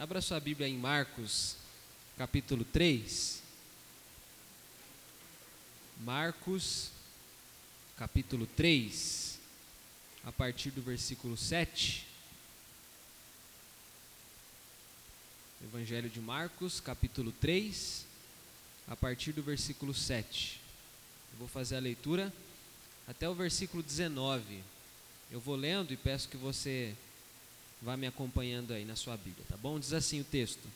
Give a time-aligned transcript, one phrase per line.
[0.00, 1.56] Abra sua Bíblia em Marcos,
[2.16, 3.42] capítulo 3.
[6.02, 6.92] Marcos,
[7.96, 9.40] capítulo 3,
[10.24, 12.06] a partir do versículo 7.
[15.64, 18.06] Evangelho de Marcos, capítulo 3,
[18.86, 20.60] a partir do versículo 7.
[21.32, 22.32] Eu vou fazer a leitura
[23.08, 24.62] até o versículo 19.
[25.28, 26.96] Eu vou lendo e peço que você
[27.80, 29.78] vá me acompanhando aí na sua Bíblia, tá bom?
[29.78, 30.66] Diz assim o texto: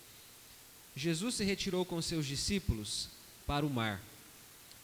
[0.96, 3.08] Jesus se retirou com seus discípulos
[3.46, 4.00] para o mar.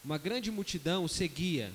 [0.04, 1.72] Uma grande multidão o seguia.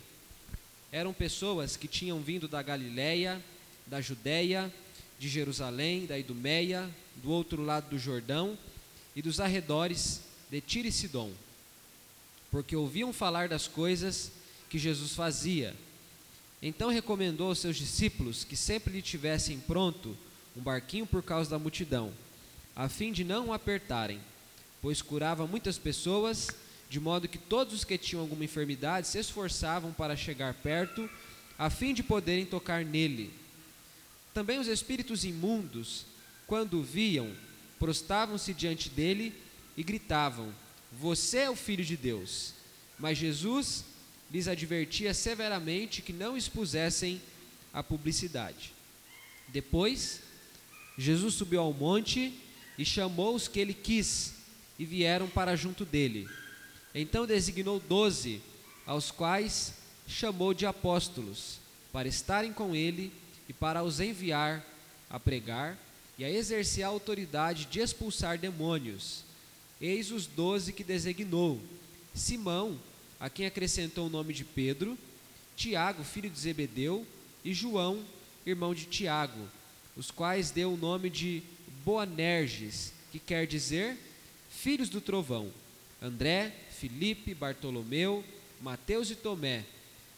[0.91, 3.43] Eram pessoas que tinham vindo da Galiléia,
[3.85, 4.71] da Judéia,
[5.19, 8.57] de Jerusalém, da Idumeia, do outro lado do Jordão
[9.15, 11.31] e dos arredores de Tiro e Sidom,
[12.51, 14.31] porque ouviam falar das coisas
[14.69, 15.75] que Jesus fazia.
[16.61, 20.17] Então recomendou aos seus discípulos que sempre lhe tivessem pronto
[20.55, 22.13] um barquinho por causa da multidão,
[22.75, 24.19] a fim de não o apertarem,
[24.81, 26.49] pois curava muitas pessoas,
[26.89, 31.09] de modo que todos os que tinham alguma enfermidade se esforçavam para chegar perto,
[31.57, 33.33] a fim de poderem tocar nele.
[34.33, 36.05] Também os espíritos imundos,
[36.47, 37.31] quando o viam,
[37.79, 39.33] prostavam-se diante dele
[39.77, 40.53] e gritavam:
[40.91, 42.53] Você é o filho de Deus.
[42.97, 43.85] Mas Jesus
[44.31, 47.21] lhes advertia severamente que não expusessem
[47.71, 48.73] a publicidade.
[49.49, 50.21] Depois,
[50.97, 52.33] Jesus subiu ao monte
[52.77, 54.33] e chamou os que ele quis,
[54.77, 56.27] e vieram para junto dele.
[56.93, 58.41] Então designou doze,
[58.85, 59.73] aos quais
[60.07, 61.59] chamou de apóstolos,
[61.91, 63.11] para estarem com ele
[63.47, 64.65] e para os enviar
[65.09, 65.77] a pregar
[66.17, 69.23] e a exercer a autoridade de expulsar demônios.
[69.79, 71.61] Eis os doze que designou:
[72.13, 72.79] Simão,
[73.19, 74.97] a quem acrescentou o nome de Pedro,
[75.55, 77.05] Tiago, filho de Zebedeu,
[77.43, 78.03] e João,
[78.45, 79.47] irmão de Tiago
[79.95, 81.43] os quais deu o nome de
[81.83, 83.97] Boanerges, que quer dizer
[84.49, 85.51] filhos do trovão.
[86.01, 88.23] André, Filipe, Bartolomeu,
[88.61, 89.65] Mateus e Tomé,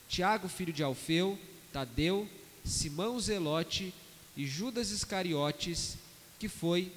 [0.08, 1.38] Tiago, filho de Alfeu,
[1.72, 2.28] Tadeu,
[2.64, 3.94] Simão Zelote
[4.36, 5.98] e Judas Iscariotes,
[6.40, 6.92] que foi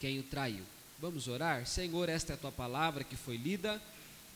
[0.00, 0.64] quem o traiu.
[0.98, 1.66] Vamos orar?
[1.66, 3.80] Senhor, esta é a tua palavra que foi lida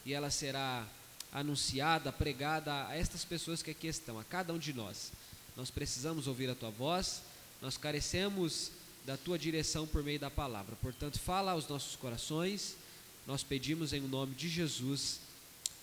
[0.04, 0.86] e ela será
[1.32, 5.12] anunciada, pregada a estas pessoas que aqui estão, a cada um de nós.
[5.56, 7.22] Nós precisamos ouvir a tua voz
[7.60, 8.70] nós carecemos
[9.04, 10.76] da tua direção por meio da palavra.
[10.76, 12.76] Portanto, fala aos nossos corações.
[13.26, 15.20] Nós pedimos em nome de Jesus.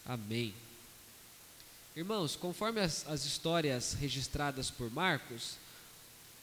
[0.05, 0.53] Amém.
[1.95, 5.57] Irmãos, conforme as, as histórias registradas por Marcos,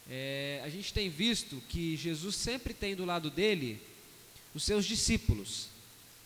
[0.09, 3.81] é, a gente tem visto que Jesus sempre tem do lado dele
[4.55, 5.69] os seus discípulos.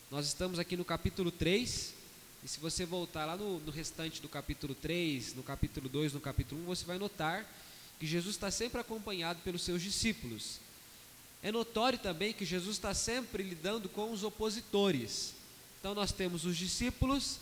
[0.09, 1.93] Nós estamos aqui no capítulo 3,
[2.43, 6.21] e se você voltar lá no, no restante do capítulo 3, no capítulo 2, no
[6.21, 7.45] capítulo 1, você vai notar
[7.99, 10.59] que Jesus está sempre acompanhado pelos seus discípulos.
[11.41, 15.33] É notório também que Jesus está sempre lidando com os opositores.
[15.79, 17.39] Então nós temos os discípulos,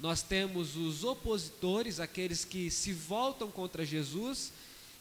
[0.00, 4.52] nós temos os opositores, aqueles que se voltam contra Jesus,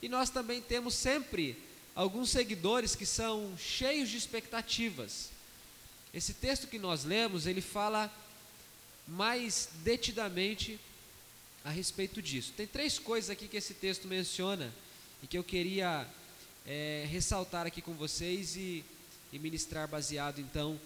[0.01, 1.57] e nós também temos sempre
[1.95, 5.29] alguns seguidores que são cheios de expectativas.
[6.13, 8.13] Esse texto que nós lemos, ele fala
[9.07, 10.79] mais detidamente
[11.63, 12.53] a respeito disso.
[12.55, 14.73] Tem três coisas aqui que esse texto menciona
[15.21, 16.07] e que eu queria
[16.65, 18.83] é, ressaltar aqui com vocês e,
[19.31, 20.79] e ministrar baseado então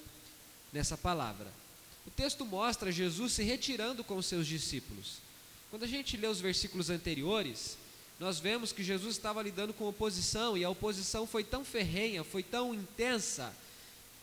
[0.71, 1.47] nessa palavra.
[2.05, 5.19] O texto mostra Jesus se retirando com os seus discípulos.
[5.69, 7.77] Quando a gente lê os versículos anteriores,
[8.19, 12.43] nós vemos que Jesus estava lidando com oposição e a oposição foi tão ferrenha, foi
[12.43, 13.53] tão intensa,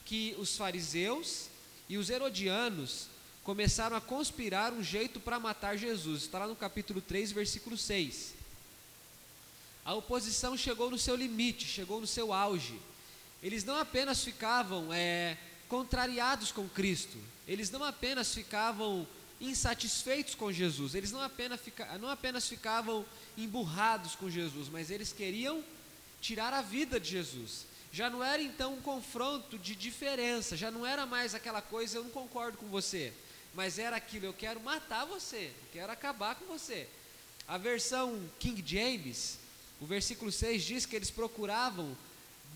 [0.04, 1.46] que os fariseus
[1.88, 3.06] e os herodianos
[3.44, 6.22] começaram a conspirar um jeito para matar Jesus.
[6.22, 8.41] Está lá no capítulo 3, versículo 6
[9.84, 12.78] a oposição chegou no seu limite, chegou no seu auge.
[13.42, 15.36] Eles não apenas ficavam é,
[15.68, 19.06] contrariados com Cristo, eles não apenas ficavam
[19.40, 23.04] insatisfeitos com Jesus, eles não apenas, fica, não apenas ficavam
[23.36, 25.64] emburrados com Jesus, mas eles queriam
[26.20, 27.66] tirar a vida de Jesus.
[27.92, 32.04] Já não era então um confronto de diferença, já não era mais aquela coisa, eu
[32.04, 33.12] não concordo com você,
[33.52, 36.88] mas era aquilo, eu quero matar você, eu quero acabar com você.
[37.46, 39.38] A versão King James,
[39.82, 41.96] o versículo 6 diz que eles procuravam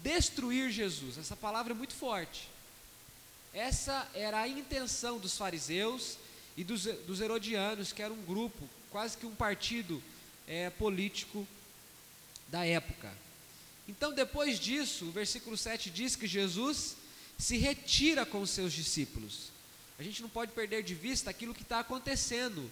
[0.01, 1.19] destruir Jesus.
[1.19, 2.49] Essa palavra é muito forte.
[3.53, 6.19] Essa era a intenção dos fariseus
[6.57, 10.01] e dos, dos herodianos, que era um grupo, quase que um partido
[10.47, 11.45] é, político
[12.47, 13.13] da época.
[13.89, 16.95] Então, depois disso, o versículo 7 diz que Jesus
[17.37, 19.51] se retira com os seus discípulos.
[19.99, 22.71] A gente não pode perder de vista aquilo que está acontecendo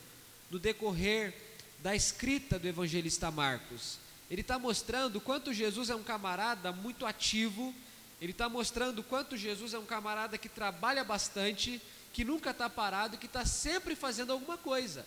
[0.49, 1.35] no decorrer
[1.83, 7.75] da escrita do evangelista Marcos ele está mostrando quanto Jesus é um camarada muito ativo
[8.21, 11.81] Ele está mostrando quanto Jesus é um camarada que trabalha bastante,
[12.13, 15.05] que nunca está parado, que está sempre fazendo alguma coisa.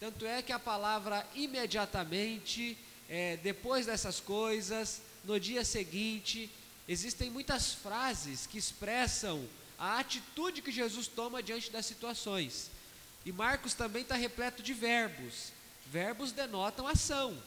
[0.00, 2.76] Tanto é que a palavra imediatamente,
[3.08, 6.50] é, depois dessas coisas, no dia seguinte,
[6.88, 9.46] existem muitas frases que expressam
[9.78, 12.70] a atitude que Jesus toma diante das situações.
[13.24, 15.52] E Marcos também está repleto de verbos.
[15.86, 17.40] Verbos denotam ação: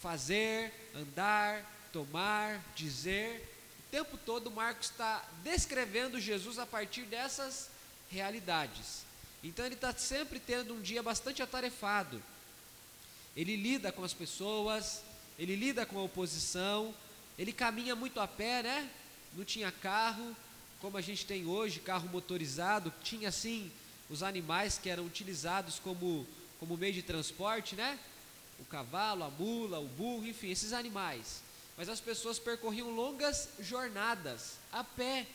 [0.00, 3.46] fazer, andar, tomar, dizer.
[3.86, 7.68] O tempo todo Marcos está descrevendo Jesus a partir dessas
[8.10, 9.04] realidades.
[9.44, 12.22] Então ele está sempre tendo um dia bastante atarefado.
[13.36, 15.02] Ele lida com as pessoas,
[15.38, 16.94] ele lida com a oposição,
[17.38, 18.90] ele caminha muito a pé, né?
[19.34, 20.36] Não tinha carro,
[20.80, 23.70] como a gente tem hoje, carro motorizado, tinha sim
[24.08, 26.26] os animais que eram utilizados como,
[26.58, 27.98] como meio de transporte, né?
[28.60, 31.42] O cavalo, a mula, o burro, enfim, esses animais.
[31.76, 35.26] Mas as pessoas percorriam longas jornadas a pé,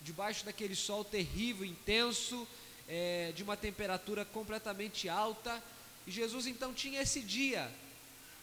[0.00, 2.46] debaixo daquele sol terrível, intenso,
[2.88, 5.62] é, de uma temperatura completamente alta.
[6.06, 7.70] E Jesus então tinha esse dia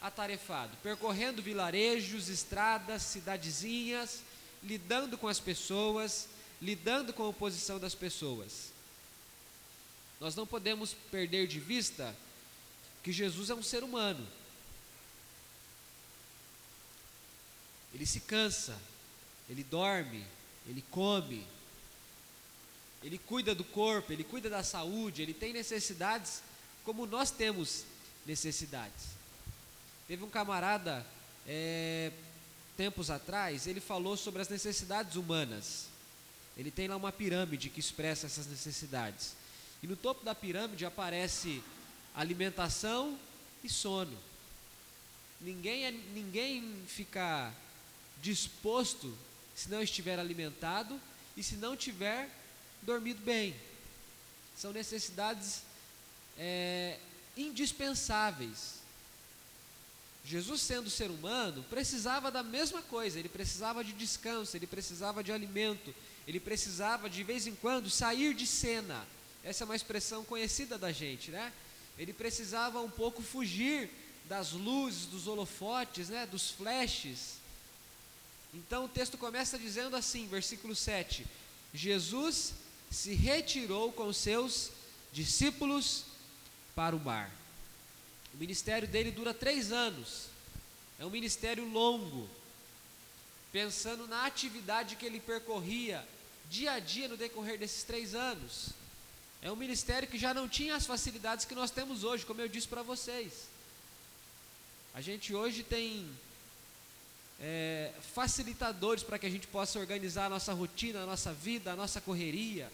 [0.00, 4.22] atarefado, percorrendo vilarejos, estradas, cidadezinhas,
[4.62, 6.28] lidando com as pessoas,
[6.60, 8.72] lidando com a oposição das pessoas.
[10.20, 12.14] Nós não podemos perder de vista
[13.06, 14.26] que Jesus é um ser humano.
[17.94, 18.76] Ele se cansa,
[19.48, 20.26] ele dorme,
[20.66, 21.46] ele come,
[23.04, 26.42] ele cuida do corpo, ele cuida da saúde, ele tem necessidades
[26.84, 27.84] como nós temos
[28.26, 29.04] necessidades.
[30.08, 31.06] Teve um camarada,
[31.46, 32.10] é,
[32.76, 35.86] tempos atrás, ele falou sobre as necessidades humanas.
[36.56, 39.36] Ele tem lá uma pirâmide que expressa essas necessidades.
[39.80, 41.62] E no topo da pirâmide aparece
[42.16, 43.18] alimentação
[43.62, 44.16] e sono.
[45.40, 47.52] Ninguém, é, ninguém fica
[48.22, 49.16] disposto
[49.54, 50.98] se não estiver alimentado
[51.36, 52.30] e se não tiver
[52.82, 53.54] dormido bem.
[54.56, 55.62] São necessidades
[56.38, 56.98] é,
[57.36, 58.76] indispensáveis.
[60.24, 65.30] Jesus, sendo ser humano, precisava da mesma coisa, ele precisava de descanso, ele precisava de
[65.30, 65.94] alimento,
[66.26, 69.06] ele precisava de vez em quando sair de cena.
[69.44, 71.52] Essa é uma expressão conhecida da gente, né?
[71.98, 73.90] Ele precisava um pouco fugir
[74.26, 76.26] das luzes, dos holofotes, né?
[76.26, 77.36] Dos flashes.
[78.52, 81.26] Então o texto começa dizendo assim, versículo 7:
[81.72, 82.54] Jesus
[82.90, 84.70] se retirou com seus
[85.12, 86.04] discípulos
[86.74, 87.30] para o mar.
[88.34, 90.26] O ministério dele dura três anos.
[90.98, 92.28] É um ministério longo.
[93.52, 96.06] Pensando na atividade que ele percorria
[96.48, 98.70] dia a dia no decorrer desses três anos.
[99.46, 102.48] É um ministério que já não tinha as facilidades que nós temos hoje, como eu
[102.48, 103.46] disse para vocês.
[104.92, 106.10] A gente hoje tem
[107.40, 111.76] é, facilitadores para que a gente possa organizar a nossa rotina, a nossa vida, a
[111.76, 112.68] nossa correria.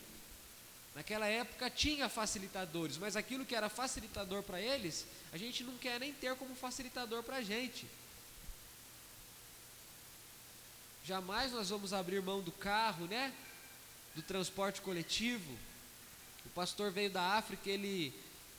[0.95, 6.01] Naquela época tinha facilitadores, mas aquilo que era facilitador para eles, a gente não quer
[6.01, 7.87] nem ter como facilitador para a gente.
[11.05, 13.31] Jamais nós vamos abrir mão do carro, né?
[14.15, 15.55] Do transporte coletivo
[16.47, 18.13] o pastor veio da África, ele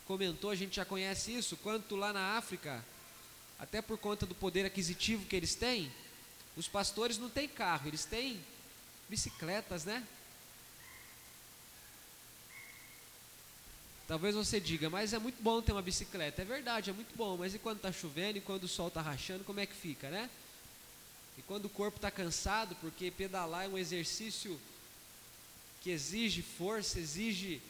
[0.06, 2.83] comentou, a gente já conhece isso, quanto lá na África,
[3.59, 5.91] até por conta do poder aquisitivo que eles têm,
[6.56, 8.39] os pastores não têm carro, eles têm
[9.10, 10.05] bicicletas, né?
[14.08, 16.41] Talvez você diga, mas é muito bom ter uma bicicleta.
[16.41, 19.01] É verdade, é muito bom, mas e quando está chovendo e quando o sol está
[19.01, 20.29] rachando, como é que fica, né?
[21.38, 24.60] E quando o corpo está cansado, porque pedalar é um exercício
[25.81, 27.62] que exige força, exige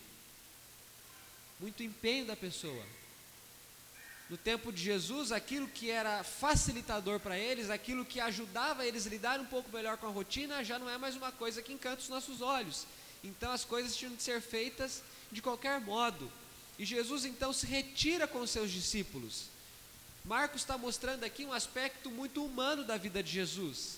[1.59, 2.85] muito empenho da pessoa.
[4.29, 9.09] No tempo de Jesus, aquilo que era facilitador para eles, aquilo que ajudava eles a
[9.09, 12.01] lidar um pouco melhor com a rotina, já não é mais uma coisa que encanta
[12.01, 12.87] os nossos olhos.
[13.23, 16.31] Então as coisas tinham de ser feitas de qualquer modo.
[16.79, 19.45] E Jesus então se retira com seus discípulos.
[20.25, 23.97] Marcos está mostrando aqui um aspecto muito humano da vida de Jesus.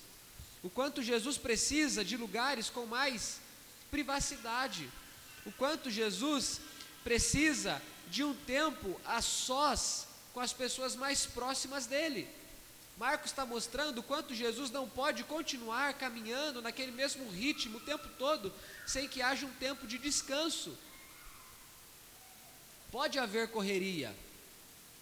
[0.63, 3.39] O quanto Jesus precisa de lugares com mais
[3.91, 4.89] privacidade.
[5.45, 6.59] O quanto Jesus
[7.05, 12.27] precisa de um tempo a sós com as pessoas mais próximas dele.
[12.97, 18.51] Marcos está mostrando quanto Jesus não pode continuar caminhando naquele mesmo ritmo o tempo todo,
[18.87, 20.75] sem que haja um tempo de descanso.
[22.91, 24.11] Pode haver correria,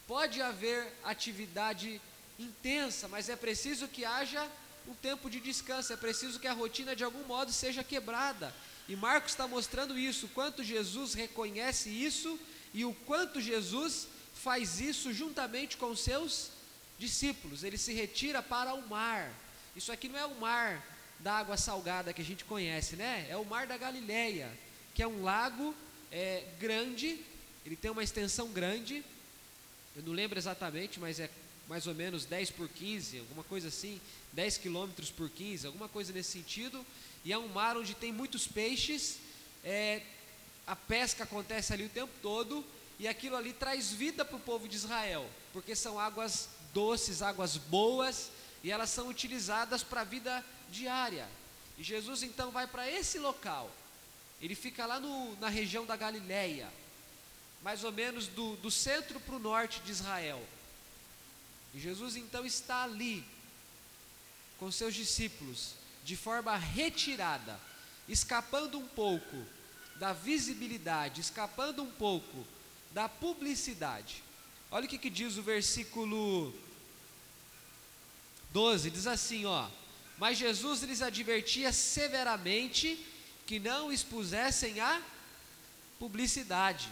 [0.05, 2.01] pode haver atividade
[2.37, 4.45] intensa, mas é preciso que haja
[4.87, 8.53] um tempo de descanso, é preciso que a rotina de algum modo seja quebrada.
[8.87, 12.39] E Marcos está mostrando isso, o quanto Jesus reconhece isso
[12.73, 16.49] e o quanto Jesus faz isso juntamente com seus
[16.99, 17.63] discípulos.
[17.63, 19.31] Ele se retira para o mar.
[19.75, 20.83] Isso aqui não é o mar
[21.19, 23.25] da água salgada que a gente conhece, né?
[23.29, 24.51] É o Mar da Galileia,
[24.93, 25.73] que é um lago
[26.11, 27.19] é, grande,
[27.65, 29.03] ele tem uma extensão grande,
[29.95, 31.29] eu não lembro exatamente, mas é
[31.67, 34.01] mais ou menos 10 por 15, alguma coisa assim,
[34.33, 36.85] 10 quilômetros por 15, alguma coisa nesse sentido,
[37.23, 39.17] e é um mar onde tem muitos peixes,
[39.63, 40.01] é,
[40.67, 42.65] a pesca acontece ali o tempo todo,
[42.99, 47.57] e aquilo ali traz vida para o povo de Israel, porque são águas doces, águas
[47.57, 48.29] boas,
[48.63, 51.27] e elas são utilizadas para a vida diária.
[51.77, 53.71] E Jesus então vai para esse local,
[54.41, 56.69] ele fica lá no, na região da Galileia,
[57.61, 60.45] mais ou menos do, do centro para o norte de Israel.
[61.73, 63.25] E Jesus então está ali,
[64.59, 67.59] com seus discípulos, de forma retirada,
[68.07, 69.45] escapando um pouco
[69.95, 72.45] da visibilidade, escapando um pouco
[72.91, 74.23] da publicidade.
[74.69, 76.53] Olha o que, que diz o versículo
[78.51, 79.69] 12: diz assim, ó.
[80.17, 83.03] Mas Jesus lhes advertia severamente
[83.45, 85.01] que não expusessem a
[85.97, 86.89] publicidade.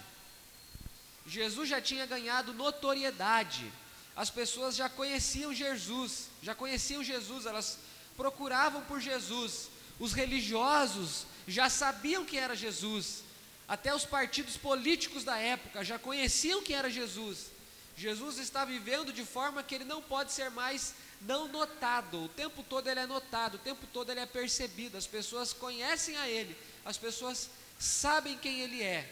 [1.26, 3.72] Jesus já tinha ganhado notoriedade,
[4.16, 7.78] as pessoas já conheciam Jesus, já conheciam Jesus, elas
[8.18, 9.70] procuravam por Jesus.
[10.00, 13.24] Os religiosos já sabiam que era Jesus.
[13.68, 17.52] Até os partidos políticos da época já conheciam que era Jesus.
[17.96, 22.24] Jesus está vivendo de forma que ele não pode ser mais não notado.
[22.26, 24.98] O tempo todo ele é notado, o tempo todo ele é percebido.
[24.98, 27.50] As pessoas conhecem a ele, as pessoas
[27.80, 29.10] sabem quem ele é.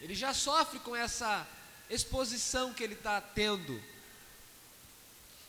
[0.00, 1.46] Ele já sofre com essa
[1.88, 3.82] exposição que ele está tendo.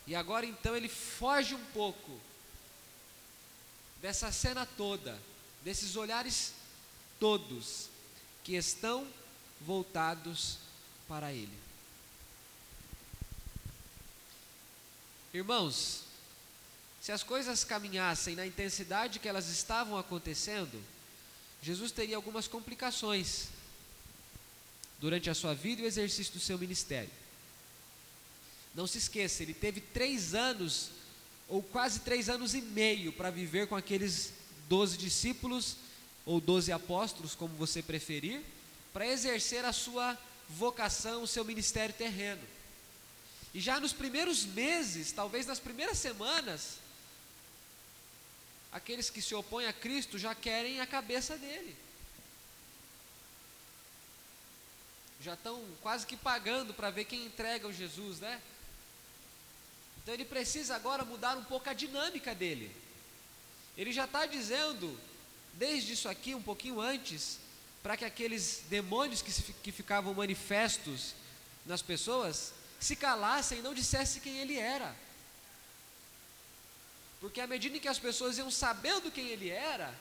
[0.07, 2.19] E agora então ele foge um pouco
[4.01, 5.19] dessa cena toda,
[5.63, 6.53] desses olhares
[7.19, 7.87] todos
[8.43, 9.07] que estão
[9.61, 10.57] voltados
[11.07, 11.57] para ele.
[15.33, 16.03] Irmãos,
[16.99, 20.83] se as coisas caminhassem na intensidade que elas estavam acontecendo,
[21.61, 23.47] Jesus teria algumas complicações
[24.99, 27.20] durante a sua vida e o exercício do seu ministério.
[28.73, 30.89] Não se esqueça, ele teve três anos,
[31.47, 34.33] ou quase três anos e meio, para viver com aqueles
[34.69, 35.75] doze discípulos,
[36.25, 38.41] ou doze apóstolos, como você preferir,
[38.93, 42.41] para exercer a sua vocação, o seu ministério terreno.
[43.53, 46.77] E já nos primeiros meses, talvez nas primeiras semanas,
[48.71, 51.75] aqueles que se opõem a Cristo já querem a cabeça dele.
[55.21, 58.41] já estão quase que pagando para ver quem entrega o Jesus, né?
[60.01, 62.75] Então ele precisa agora mudar um pouco a dinâmica dele.
[63.77, 64.99] Ele já está dizendo,
[65.53, 67.39] desde isso aqui, um pouquinho antes,
[67.81, 71.13] para que aqueles demônios que, que ficavam manifestos
[71.65, 74.95] nas pessoas se calassem e não dissessem quem ele era.
[77.19, 79.93] Porque à medida que as pessoas iam sabendo quem ele era,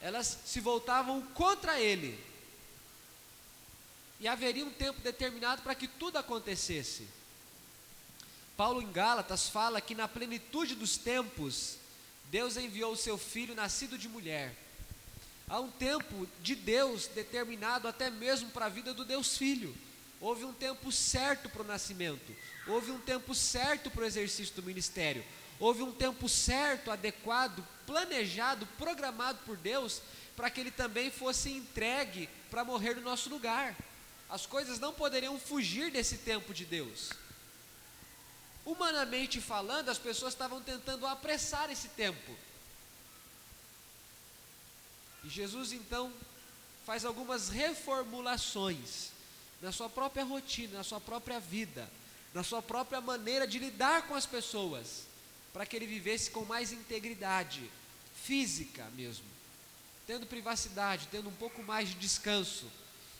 [0.00, 2.18] elas se voltavam contra ele
[4.18, 7.06] e haveria um tempo determinado para que tudo acontecesse.
[8.56, 11.76] Paulo em Gálatas fala que na plenitude dos tempos,
[12.30, 14.54] Deus enviou o seu filho nascido de mulher.
[15.48, 19.76] Há um tempo de Deus determinado até mesmo para a vida do Deus Filho.
[20.20, 22.34] Houve um tempo certo para o nascimento,
[22.66, 25.24] houve um tempo certo para o exercício do ministério,
[25.58, 30.00] houve um tempo certo, adequado, planejado, programado por Deus
[30.36, 33.76] para que ele também fosse entregue para morrer no nosso lugar.
[34.30, 37.10] As coisas não poderiam fugir desse tempo de Deus.
[38.64, 42.36] Humanamente falando, as pessoas estavam tentando apressar esse tempo.
[45.22, 46.12] E Jesus então
[46.84, 49.10] faz algumas reformulações
[49.60, 51.90] na sua própria rotina, na sua própria vida,
[52.34, 55.04] na sua própria maneira de lidar com as pessoas,
[55.52, 57.70] para que ele vivesse com mais integridade
[58.14, 59.24] física mesmo,
[60.06, 62.66] tendo privacidade, tendo um pouco mais de descanso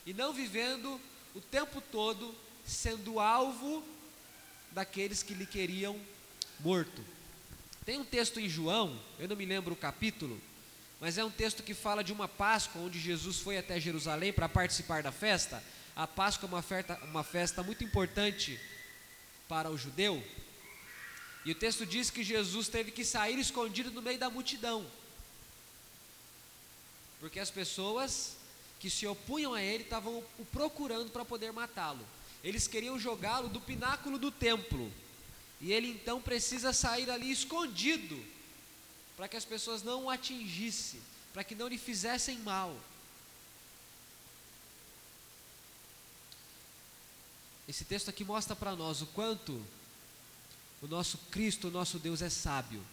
[0.04, 1.00] e não vivendo
[1.34, 2.34] o tempo todo
[2.66, 3.84] sendo alvo
[4.75, 5.99] daqueles que lhe queriam
[6.61, 7.02] morto.
[7.85, 10.40] Tem um texto em João, eu não me lembro o capítulo,
[11.00, 14.49] mas é um texto que fala de uma Páscoa onde Jesus foi até Jerusalém para
[14.49, 15.62] participar da festa.
[15.95, 18.59] A Páscoa é uma festa, uma festa muito importante
[19.49, 20.23] para o judeu.
[21.45, 24.85] E o texto diz que Jesus teve que sair escondido no meio da multidão.
[27.21, 28.37] Porque as pessoas
[28.81, 32.04] que se opunham a ele estavam o procurando para poder matá-lo.
[32.44, 34.92] Eles queriam jogá-lo do pináculo do templo.
[35.62, 38.22] E ele então precisa sair ali escondido,
[39.16, 41.00] para que as pessoas não o atingissem,
[41.32, 42.78] para que não lhe fizessem mal.
[47.66, 49.64] Esse texto aqui mostra para nós o quanto
[50.82, 52.84] o nosso Cristo, o nosso Deus é sábio.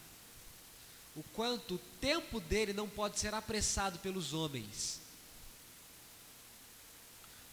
[1.14, 5.01] O quanto o tempo dele não pode ser apressado pelos homens.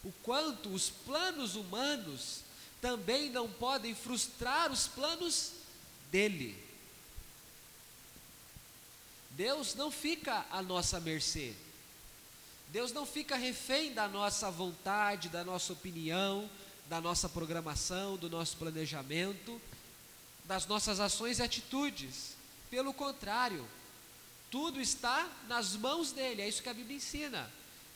[0.03, 2.41] O quanto os planos humanos
[2.81, 5.51] também não podem frustrar os planos
[6.11, 6.57] dele.
[9.31, 11.53] Deus não fica à nossa mercê.
[12.69, 16.49] Deus não fica refém da nossa vontade, da nossa opinião,
[16.87, 19.61] da nossa programação, do nosso planejamento,
[20.45, 22.35] das nossas ações e atitudes.
[22.69, 23.67] Pelo contrário,
[24.51, 27.51] tudo está nas mãos dele, é isso que a Bíblia ensina.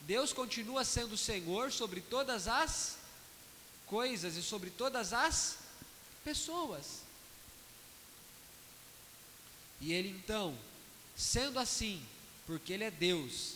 [0.05, 2.97] Deus continua sendo Senhor sobre todas as
[3.85, 5.57] coisas e sobre todas as
[6.23, 7.01] pessoas.
[9.79, 10.57] E ele então,
[11.15, 12.05] sendo assim,
[12.45, 13.55] porque ele é Deus,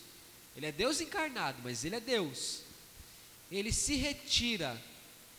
[0.56, 2.62] ele é Deus encarnado, mas ele é Deus.
[3.52, 4.82] Ele se retira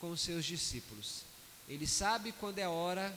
[0.00, 1.22] com os seus discípulos.
[1.68, 3.16] Ele sabe quando é hora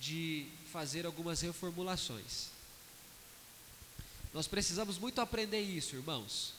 [0.00, 2.55] de fazer algumas reformulações.
[4.36, 6.52] Nós precisamos muito aprender isso, irmãos.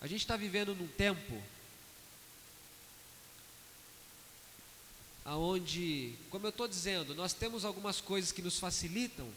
[0.00, 1.42] A gente está vivendo num tempo
[5.24, 9.30] aonde, como eu estou dizendo, nós temos algumas coisas que nos facilitam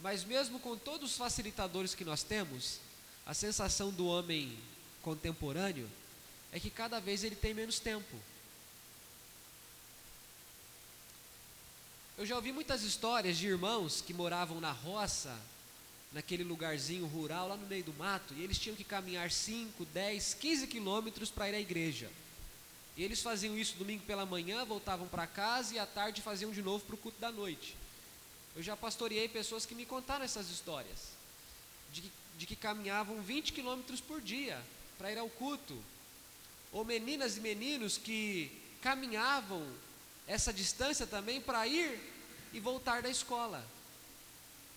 [0.00, 2.80] mas mesmo com todos os facilitadores que nós temos,
[3.26, 4.58] a sensação do homem
[5.02, 5.88] contemporâneo
[6.50, 8.16] é que cada vez ele tem menos tempo.
[12.16, 15.38] Eu já ouvi muitas histórias de irmãos que moravam na roça,
[16.12, 20.34] naquele lugarzinho rural, lá no meio do mato, e eles tinham que caminhar 5, 10,
[20.34, 22.10] 15 quilômetros para ir à igreja.
[22.96, 26.62] E eles faziam isso domingo pela manhã, voltavam para casa e à tarde faziam de
[26.62, 27.76] novo para o culto da noite.
[28.56, 30.98] Eu já pastoreei pessoas que me contaram essas histórias,
[31.92, 34.60] de que, de que caminhavam 20 quilômetros por dia
[34.98, 35.80] para ir ao culto,
[36.72, 38.50] ou meninas e meninos que
[38.82, 39.66] caminhavam
[40.26, 41.98] essa distância também para ir
[42.52, 43.64] e voltar da escola.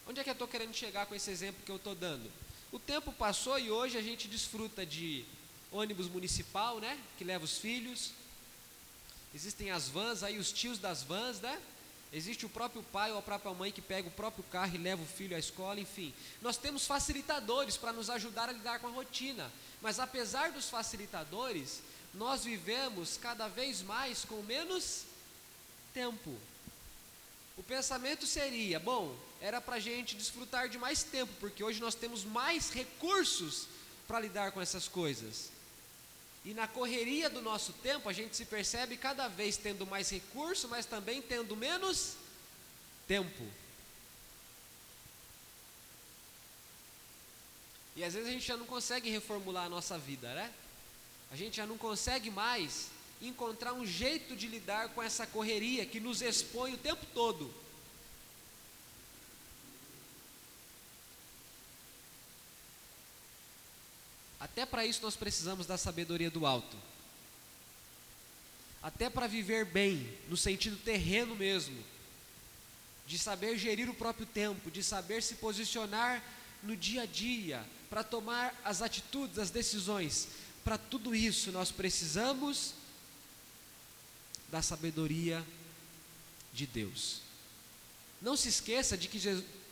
[0.07, 2.29] Onde é que eu estou querendo chegar com esse exemplo que eu estou dando?
[2.71, 5.25] O tempo passou e hoje a gente desfruta de
[5.71, 6.99] ônibus municipal, né?
[7.17, 8.11] Que leva os filhos.
[9.33, 11.61] Existem as vans, aí os tios das vans, né?
[12.11, 15.01] Existe o próprio pai ou a própria mãe que pega o próprio carro e leva
[15.01, 16.13] o filho à escola, enfim.
[16.41, 21.81] Nós temos facilitadores para nos ajudar a lidar com a rotina, mas apesar dos facilitadores,
[22.13, 25.05] nós vivemos cada vez mais com menos
[25.91, 26.37] tempo.
[27.55, 31.95] O pensamento seria: bom, era para a gente desfrutar de mais tempo, porque hoje nós
[31.95, 33.67] temos mais recursos
[34.07, 35.51] para lidar com essas coisas.
[36.45, 40.67] E na correria do nosso tempo, a gente se percebe cada vez tendo mais recurso,
[40.67, 42.15] mas também tendo menos
[43.07, 43.47] tempo.
[47.95, 50.51] E às vezes a gente já não consegue reformular a nossa vida, né?
[51.31, 52.87] A gente já não consegue mais
[53.27, 57.53] encontrar um jeito de lidar com essa correria que nos expõe o tempo todo.
[64.39, 66.75] Até para isso nós precisamos da sabedoria do alto.
[68.81, 71.81] Até para viver bem, no sentido terreno mesmo,
[73.07, 76.21] de saber gerir o próprio tempo, de saber se posicionar
[76.61, 80.27] no dia a dia, para tomar as atitudes, as decisões.
[80.63, 82.73] Para tudo isso nós precisamos
[84.53, 85.43] da sabedoria
[86.53, 87.21] de Deus.
[88.21, 89.17] Não se esqueça de que,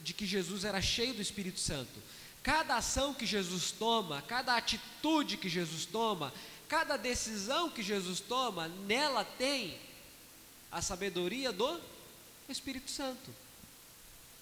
[0.01, 2.01] de que Jesus era cheio do Espírito Santo.
[2.41, 6.33] Cada ação que Jesus toma, cada atitude que Jesus toma,
[6.67, 9.77] cada decisão que Jesus toma, nela tem
[10.71, 11.79] a sabedoria do
[12.49, 13.29] Espírito Santo.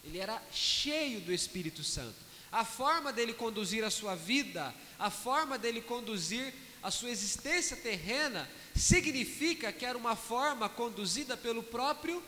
[0.05, 2.15] Ele era cheio do Espírito Santo.
[2.49, 8.49] A forma dele conduzir a sua vida, a forma dele conduzir a sua existência terrena,
[8.75, 12.23] significa que era uma forma conduzida pelo próprio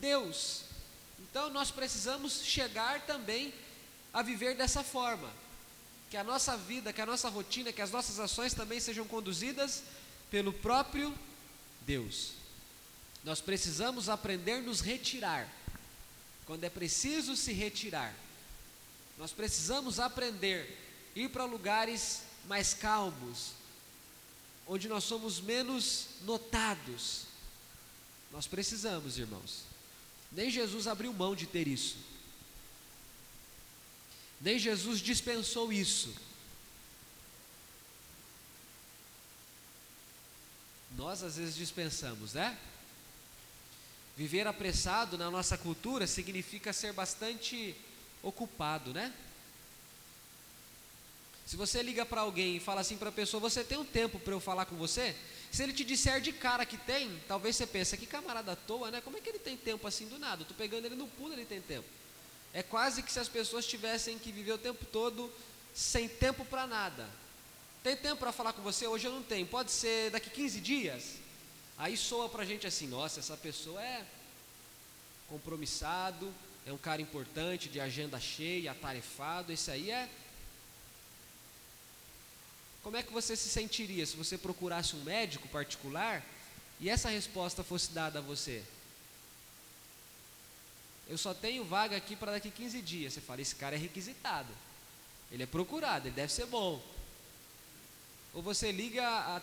[0.00, 0.62] Deus.
[1.18, 3.52] Então nós precisamos chegar também
[4.12, 5.30] a viver dessa forma.
[6.10, 9.82] Que a nossa vida, que a nossa rotina, que as nossas ações também sejam conduzidas
[10.30, 11.14] pelo próprio
[11.82, 12.32] Deus.
[13.24, 15.48] Nós precisamos aprender a nos retirar.
[16.46, 18.14] Quando é preciso se retirar.
[19.18, 23.52] Nós precisamos aprender ir para lugares mais calmos,
[24.68, 27.24] onde nós somos menos notados.
[28.30, 29.62] Nós precisamos, irmãos.
[30.30, 31.96] Nem Jesus abriu mão de ter isso.
[34.40, 36.14] Nem Jesus dispensou isso.
[40.96, 42.58] Nós às vezes dispensamos, né?
[44.16, 47.74] Viver apressado na nossa cultura significa ser bastante
[48.22, 49.14] ocupado, né?
[51.48, 54.18] Se você liga para alguém e fala assim para a pessoa: Você tem um tempo
[54.18, 55.16] para eu falar com você?
[55.50, 58.90] Se ele te disser de cara que tem, talvez você pense, que camarada à toa,
[58.90, 59.00] né?
[59.00, 60.42] Como é que ele tem tempo assim do nada?
[60.42, 61.88] Eu tô pegando ele no pulo, ele tem tempo.
[62.52, 65.32] É quase que se as pessoas tivessem que viver o tempo todo
[65.74, 67.08] sem tempo para nada.
[67.82, 68.86] Tem tempo para falar com você?
[68.86, 69.46] Hoje eu não tenho.
[69.46, 71.14] Pode ser daqui 15 dias?
[71.78, 74.04] Aí soa para a gente assim: nossa, essa pessoa é
[75.26, 76.30] compromissado,
[76.66, 79.50] é um cara importante, de agenda cheia, atarefado.
[79.50, 80.10] Esse aí é.
[82.88, 86.24] Como é que você se sentiria se você procurasse um médico particular
[86.80, 88.64] e essa resposta fosse dada a você?
[91.06, 93.12] Eu só tenho vaga aqui para daqui 15 dias.
[93.12, 94.48] Você fala: esse cara é requisitado,
[95.30, 96.82] ele é procurado, ele deve ser bom.
[98.32, 99.42] Ou você liga a,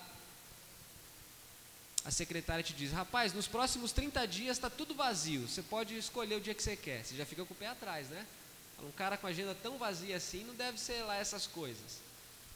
[2.04, 6.38] a secretária te diz: rapaz, nos próximos 30 dias está tudo vazio, você pode escolher
[6.38, 7.06] o dia que você quer.
[7.06, 8.26] Você já fica com o pé atrás, né?
[8.82, 12.04] Um cara com agenda tão vazia assim não deve ser lá essas coisas.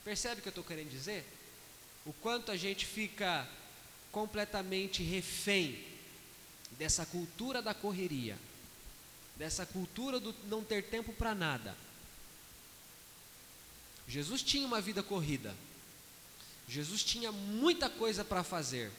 [0.04, 1.26] Percebe o que eu estou querendo dizer?
[2.06, 3.48] O quanto a gente fica
[4.12, 5.86] completamente refém
[6.72, 8.38] dessa cultura da correria,
[9.36, 11.76] dessa cultura do não ter tempo para nada.
[14.08, 15.56] Jesus tinha uma vida corrida.
[16.68, 18.92] Jesus tinha muita coisa para fazer.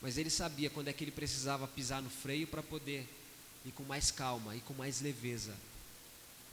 [0.00, 3.08] Mas ele sabia quando é que ele precisava pisar no freio para poder
[3.64, 5.54] ir com mais calma e com mais leveza.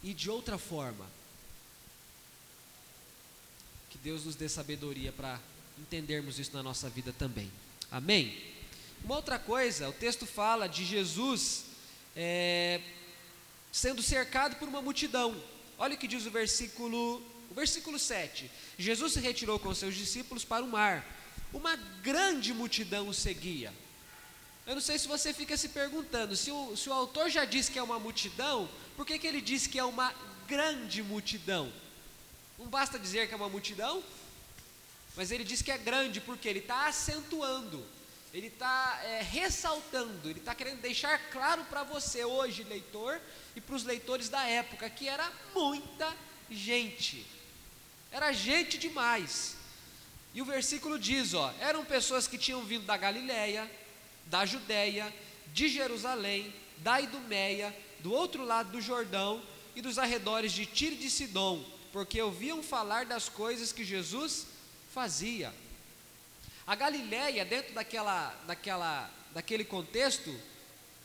[0.04, 1.06] E de outra forma,
[3.90, 5.40] que Deus nos dê sabedoria para
[5.78, 7.52] entendermos isso na nossa vida também.
[7.92, 8.38] Amém?
[9.04, 11.66] Uma outra coisa, o texto fala de Jesus
[12.16, 12.82] é,
[13.72, 15.42] sendo cercado por uma multidão.
[15.78, 20.46] Olha o que diz o versículo o versículo 7: Jesus se retirou com seus discípulos
[20.46, 21.06] para o mar.
[21.52, 23.74] Uma grande multidão o seguia.
[24.68, 27.72] Eu não sei se você fica se perguntando, se o, se o autor já disse
[27.72, 30.14] que é uma multidão, por que, que ele disse que é uma
[30.48, 31.72] grande multidão?
[32.60, 34.04] Não basta dizer que é uma multidão,
[35.16, 37.84] mas ele diz que é grande porque ele está acentuando,
[38.34, 43.20] ele está é, ressaltando, ele está querendo deixar claro para você hoje, leitor,
[43.56, 46.14] e para os leitores da época, que era muita
[46.52, 47.26] gente.
[48.12, 49.56] Era gente demais.
[50.34, 53.72] E o versículo diz, ó, eram pessoas que tinham vindo da Galiléia,
[54.26, 55.12] da Judéia,
[55.54, 59.42] de Jerusalém, da Idumeia, do outro lado do Jordão
[59.76, 64.48] e dos arredores de Tiro de Sidom, porque ouviam falar das coisas que Jesus
[64.94, 65.54] fazia.
[66.66, 70.34] A Galiléia, dentro daquela, daquela, daquele contexto,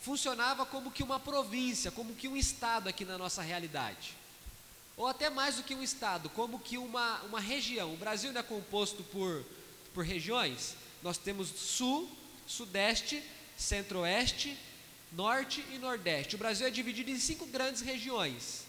[0.01, 4.14] funcionava como que uma província, como que um estado aqui na nossa realidade
[4.97, 7.92] ou até mais do que um estado, como que uma, uma região.
[7.92, 9.44] O Brasil é composto por,
[9.92, 10.77] por regiões.
[11.03, 12.11] Nós temos sul,
[12.47, 13.23] sudeste,
[13.57, 14.57] centro-oeste,
[15.12, 16.37] norte e nordeste.
[16.37, 18.63] O Brasil é dividido em cinco grandes regiões.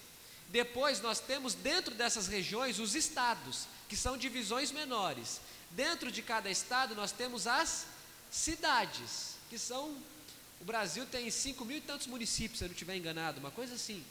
[0.50, 5.42] Depois nós temos dentro dessas regiões os estados, que são divisões menores.
[5.72, 7.88] Dentro de cada estado nós temos as
[8.32, 9.98] cidades, que são.
[10.62, 13.76] O Brasil tem cinco mil e tantos municípios, se eu não estiver enganado, uma coisa
[13.76, 14.04] assim.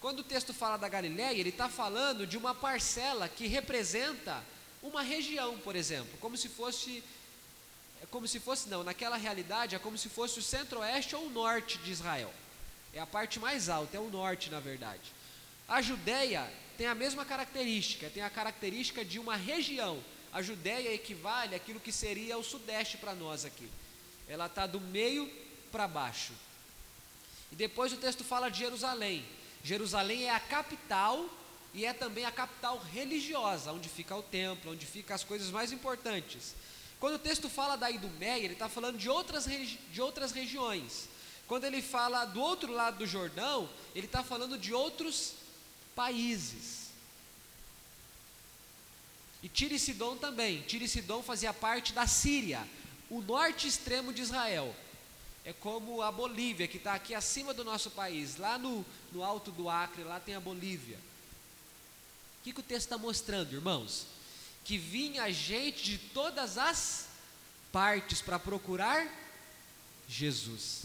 [0.00, 4.42] Quando o texto fala da Galiléia, ele está falando de uma parcela que representa
[4.82, 7.04] uma região, por exemplo, como se fosse,
[8.02, 11.30] é como se fosse não, naquela realidade é como se fosse o centro-oeste ou o
[11.30, 12.34] norte de Israel.
[12.92, 15.12] É a parte mais alta, é o norte, na verdade.
[15.72, 20.04] A Judéia tem a mesma característica, tem a característica de uma região.
[20.30, 23.66] A Judéia equivale àquilo que seria o sudeste para nós aqui.
[24.28, 25.26] Ela está do meio
[25.70, 26.34] para baixo.
[27.50, 29.24] E depois o texto fala de Jerusalém.
[29.64, 31.26] Jerusalém é a capital
[31.72, 35.72] e é também a capital religiosa, onde fica o templo, onde ficam as coisas mais
[35.72, 36.54] importantes.
[37.00, 41.08] Quando o texto fala da Idumeia, ele está falando de outras, de outras regiões.
[41.48, 45.40] Quando ele fala do outro lado do Jordão, ele está falando de outros
[45.94, 46.88] países.
[49.42, 50.62] E Tiro e também.
[50.62, 52.66] Tiro e fazia parte da Síria,
[53.10, 54.74] o norte extremo de Israel
[55.44, 59.50] é como a Bolívia, que está aqui acima do nosso país, lá no, no alto
[59.50, 60.96] do Acre, lá tem a Bolívia.
[62.40, 64.06] O que, que o texto está mostrando, irmãos?
[64.64, 67.08] Que vinha gente de todas as
[67.72, 69.06] partes para procurar
[70.08, 70.84] Jesus.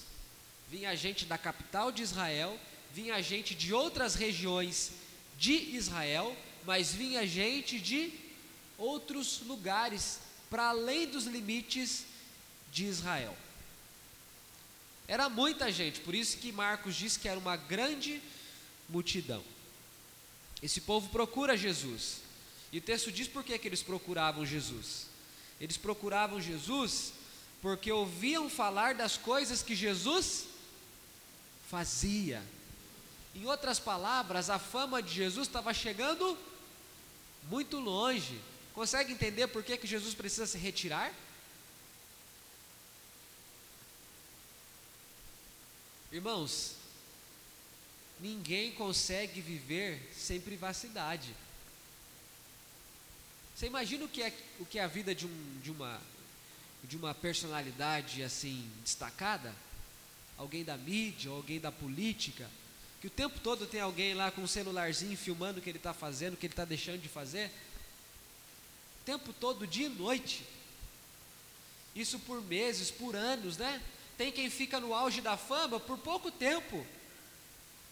[0.70, 2.60] Vinha gente da capital de Israel,
[2.92, 4.92] vinha gente de outras regiões
[5.38, 8.12] de Israel, mas vinha gente de
[8.78, 10.20] outros lugares
[10.50, 12.06] para além dos limites
[12.72, 13.36] de Israel.
[15.08, 18.22] Era muita gente, por isso que Marcos diz que era uma grande
[18.90, 19.44] multidão.
[20.62, 22.22] Esse povo procura Jesus.
[22.72, 25.06] E o texto diz por que, que eles procuravam Jesus.
[25.60, 27.14] Eles procuravam Jesus
[27.62, 30.46] porque ouviam falar das coisas que Jesus
[31.70, 32.44] fazia.
[33.38, 36.36] Em outras palavras, a fama de Jesus estava chegando
[37.44, 38.42] muito longe.
[38.74, 41.14] Consegue entender por que, que Jesus precisa se retirar?
[46.12, 46.74] Irmãos,
[48.20, 51.36] ninguém consegue viver sem privacidade.
[53.56, 56.02] Você imagina o que é, o que é a vida de, um, de, uma,
[56.84, 59.54] de uma personalidade assim destacada?
[60.40, 62.50] Alguém da mídia, alguém da política,
[63.00, 65.94] que o tempo todo tem alguém lá com um celularzinho filmando o que ele está
[65.94, 67.52] fazendo, o que ele está deixando de fazer?
[69.02, 70.44] O tempo todo, dia e noite.
[71.96, 73.82] Isso por meses, por anos, né?
[74.18, 76.86] Tem quem fica no auge da fama por pouco tempo,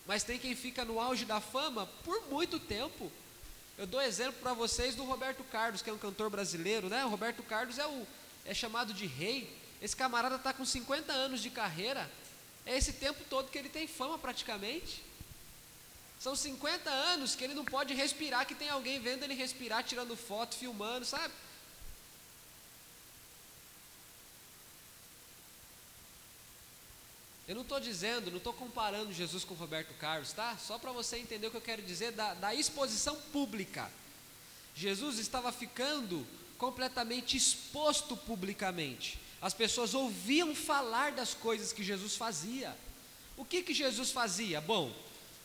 [0.07, 3.11] mas tem quem fica no auge da fama por muito tempo.
[3.77, 7.05] Eu dou exemplo para vocês do Roberto Carlos, que é um cantor brasileiro, né?
[7.05, 8.07] O Roberto Carlos é, o,
[8.45, 9.55] é chamado de rei.
[9.81, 12.09] Esse camarada está com 50 anos de carreira.
[12.65, 15.04] É esse tempo todo que ele tem fama praticamente.
[16.19, 20.15] São 50 anos que ele não pode respirar, que tem alguém vendo ele respirar, tirando
[20.15, 21.34] foto, filmando, sabe?
[27.47, 30.58] Eu não estou dizendo, não estou comparando Jesus com Roberto Carlos, tá?
[30.58, 33.91] Só para você entender o que eu quero dizer da, da exposição pública.
[34.73, 36.25] Jesus estava ficando
[36.58, 39.19] completamente exposto publicamente.
[39.45, 42.75] As pessoas ouviam falar das coisas que Jesus fazia.
[43.38, 44.60] O que, que Jesus fazia?
[44.60, 44.91] Bom,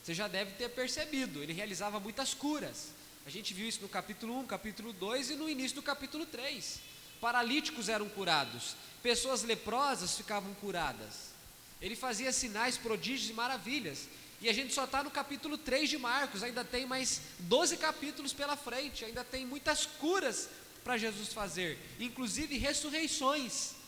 [0.03, 2.93] você já deve ter percebido, ele realizava muitas curas.
[3.27, 6.81] A gente viu isso no capítulo 1, capítulo 2 e no início do capítulo 3.
[7.21, 11.35] Paralíticos eram curados, pessoas leprosas ficavam curadas.
[11.79, 14.09] Ele fazia sinais, prodígios e maravilhas.
[14.41, 18.33] E a gente só está no capítulo 3 de Marcos, ainda tem mais 12 capítulos
[18.33, 20.49] pela frente, ainda tem muitas curas
[20.83, 23.79] para Jesus fazer, inclusive ressurreições.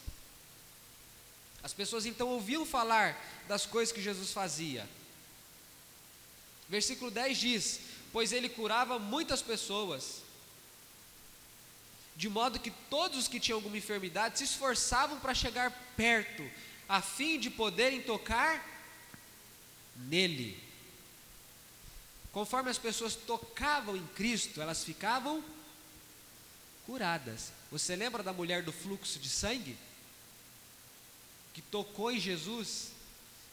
[1.63, 4.89] As pessoas então ouviam falar das coisas que Jesus fazia.
[6.69, 7.81] Versículo 10 diz:
[8.13, 10.23] Pois ele curava muitas pessoas,
[12.17, 16.49] de modo que todos os que tinham alguma enfermidade se esforçavam para chegar perto
[16.89, 18.67] a fim de poderem tocar
[19.97, 20.63] nele.
[22.33, 25.45] Conforme as pessoas tocavam em Cristo, elas ficavam
[26.87, 27.53] curadas.
[27.71, 29.77] Você lembra da mulher do fluxo de sangue?
[31.53, 32.93] Que tocou em Jesus?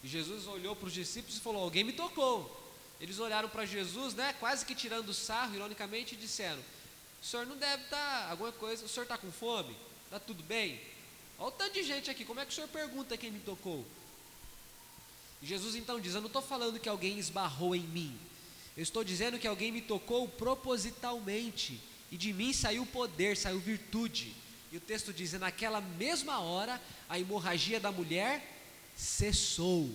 [0.04, 2.58] E Jesus olhou para os discípulos e falou: Alguém me tocou.
[3.00, 6.62] Eles olharam para Jesus, né, quase que tirando sarro, ironicamente, e disseram:
[7.22, 9.76] O senhor não deve estar, tá, alguma coisa, o senhor está com fome?
[10.06, 10.82] Está tudo bem?
[11.38, 13.86] Olha o tanto de gente aqui, como é que o senhor pergunta quem me tocou?
[15.42, 18.20] E Jesus então diz: Eu não estou falando que alguém esbarrou em mim,
[18.76, 21.80] eu estou dizendo que alguém me tocou propositalmente,
[22.12, 24.36] e de mim saiu poder, saiu virtude.
[24.72, 28.58] E o texto diz: e naquela mesma hora, a hemorragia da mulher
[28.96, 29.90] cessou.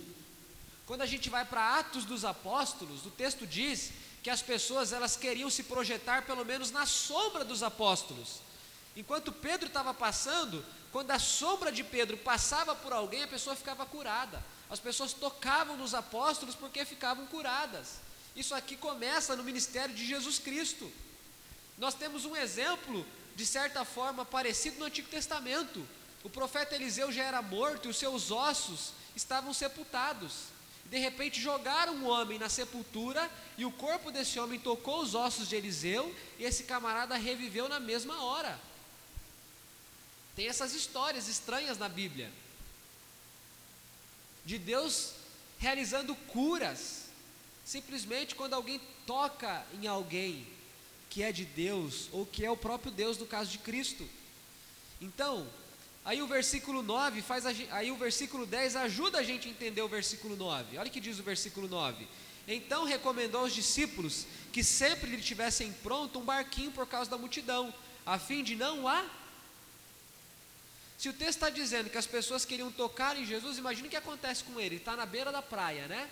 [0.86, 5.16] Quando a gente vai para Atos dos Apóstolos, o texto diz que as pessoas elas
[5.16, 8.40] queriam se projetar pelo menos na sombra dos apóstolos.
[8.96, 13.84] Enquanto Pedro estava passando, quando a sombra de Pedro passava por alguém, a pessoa ficava
[13.84, 14.42] curada.
[14.70, 17.98] As pessoas tocavam nos apóstolos porque ficavam curadas.
[18.34, 20.90] Isso aqui começa no ministério de Jesus Cristo.
[21.76, 23.04] Nós temos um exemplo,
[23.34, 25.86] de certa forma, parecido no Antigo Testamento.
[26.22, 30.54] O profeta Eliseu já era morto e os seus ossos estavam sepultados.
[30.86, 35.48] De repente jogaram um homem na sepultura e o corpo desse homem tocou os ossos
[35.48, 38.58] de Eliseu e esse camarada reviveu na mesma hora.
[40.36, 42.30] Tem essas histórias estranhas na Bíblia
[44.44, 45.14] de Deus
[45.58, 47.04] realizando curas,
[47.64, 50.46] simplesmente quando alguém toca em alguém
[51.14, 54.04] que é de Deus ou que é o próprio Deus no caso de Cristo.
[55.00, 55.46] Então,
[56.04, 59.80] aí o versículo 9 faz a, aí o versículo 10 ajuda a gente a entender
[59.80, 60.76] o versículo 9.
[60.76, 62.08] Olha o que diz o versículo 9.
[62.48, 67.72] Então recomendou aos discípulos que sempre lhe tivessem pronto um barquinho por causa da multidão,
[68.04, 69.08] a fim de não a
[70.98, 73.96] se o texto está dizendo que as pessoas queriam tocar em Jesus, imagine o que
[73.96, 74.66] acontece com ele.
[74.66, 76.08] Ele está na beira da praia, né?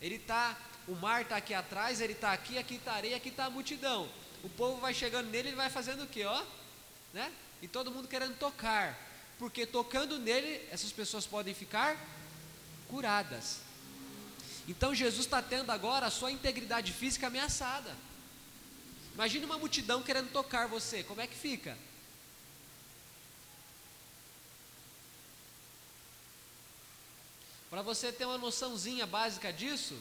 [0.00, 0.56] Ele está,
[0.86, 4.08] o mar está aqui atrás, ele está aqui, aqui está areia, aqui está a multidão.
[4.46, 6.40] O povo vai chegando nele, ele vai fazendo o quê, ó?
[7.12, 7.32] Né?
[7.60, 8.96] E todo mundo querendo tocar.
[9.40, 11.98] Porque tocando nele, essas pessoas podem ficar
[12.88, 13.58] curadas.
[14.68, 17.92] Então Jesus está tendo agora a sua integridade física ameaçada.
[19.14, 21.76] Imagine uma multidão querendo tocar você, como é que fica?
[27.68, 30.00] Para você ter uma noçãozinha básica disso,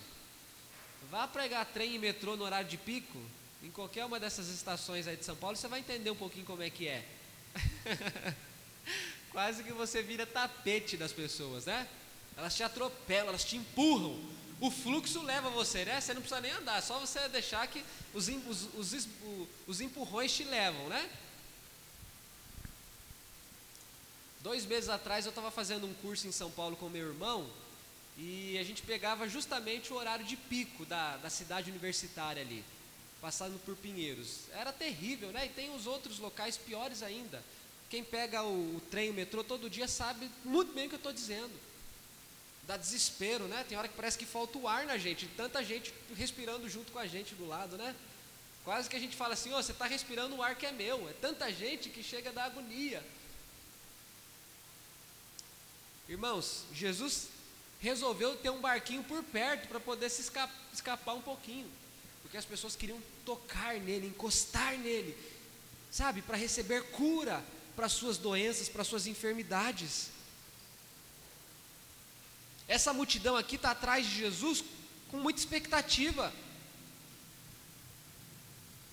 [1.10, 3.20] vá pregar trem e metrô no horário de pico,
[3.66, 6.62] em qualquer uma dessas estações aí de São Paulo, você vai entender um pouquinho como
[6.62, 7.04] é que é.
[9.32, 11.88] Quase que você vira tapete das pessoas, né?
[12.38, 14.24] Elas te atropelam, elas te empurram.
[14.62, 16.00] O fluxo leva você, né?
[16.00, 19.08] Você não precisa nem andar, é só você deixar que os, os, os,
[19.66, 21.10] os empurrões te levam, né?
[24.42, 27.50] Dois meses atrás eu estava fazendo um curso em São Paulo com meu irmão
[28.16, 32.64] e a gente pegava justamente o horário de pico da, da cidade universitária ali
[33.22, 34.42] passando por Pinheiros.
[34.52, 35.46] Era terrível, né?
[35.46, 37.44] E tem os outros locais piores ainda.
[37.90, 40.98] Quem pega o, o trem, o metrô todo dia sabe muito bem o que eu
[40.98, 41.54] estou dizendo.
[42.64, 43.64] Dá desespero, né?
[43.68, 47.00] Tem hora que parece que falta o ar na gente, tanta gente respirando junto com
[47.00, 47.96] a gente do lado, né?
[48.64, 51.08] Quase que a gente fala assim, oh, você está respirando o ar que é meu.
[51.08, 53.06] É tanta gente que chega da agonia.
[56.10, 57.28] Irmãos, Jesus
[57.80, 60.32] resolveu ter um barquinho por perto para poder se
[60.74, 61.70] escapar um pouquinho.
[62.36, 65.18] Porque as pessoas queriam tocar nele, encostar nele,
[65.90, 67.42] sabe, para receber cura
[67.78, 70.10] para suas doenças, para suas enfermidades.
[72.68, 74.66] Essa multidão aqui está atrás de Jesus
[75.10, 76.34] com muita expectativa.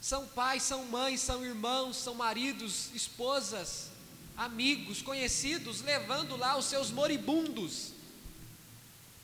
[0.00, 3.88] São pais, são mães, são irmãos, são maridos, esposas,
[4.36, 7.92] amigos, conhecidos, levando lá os seus moribundos,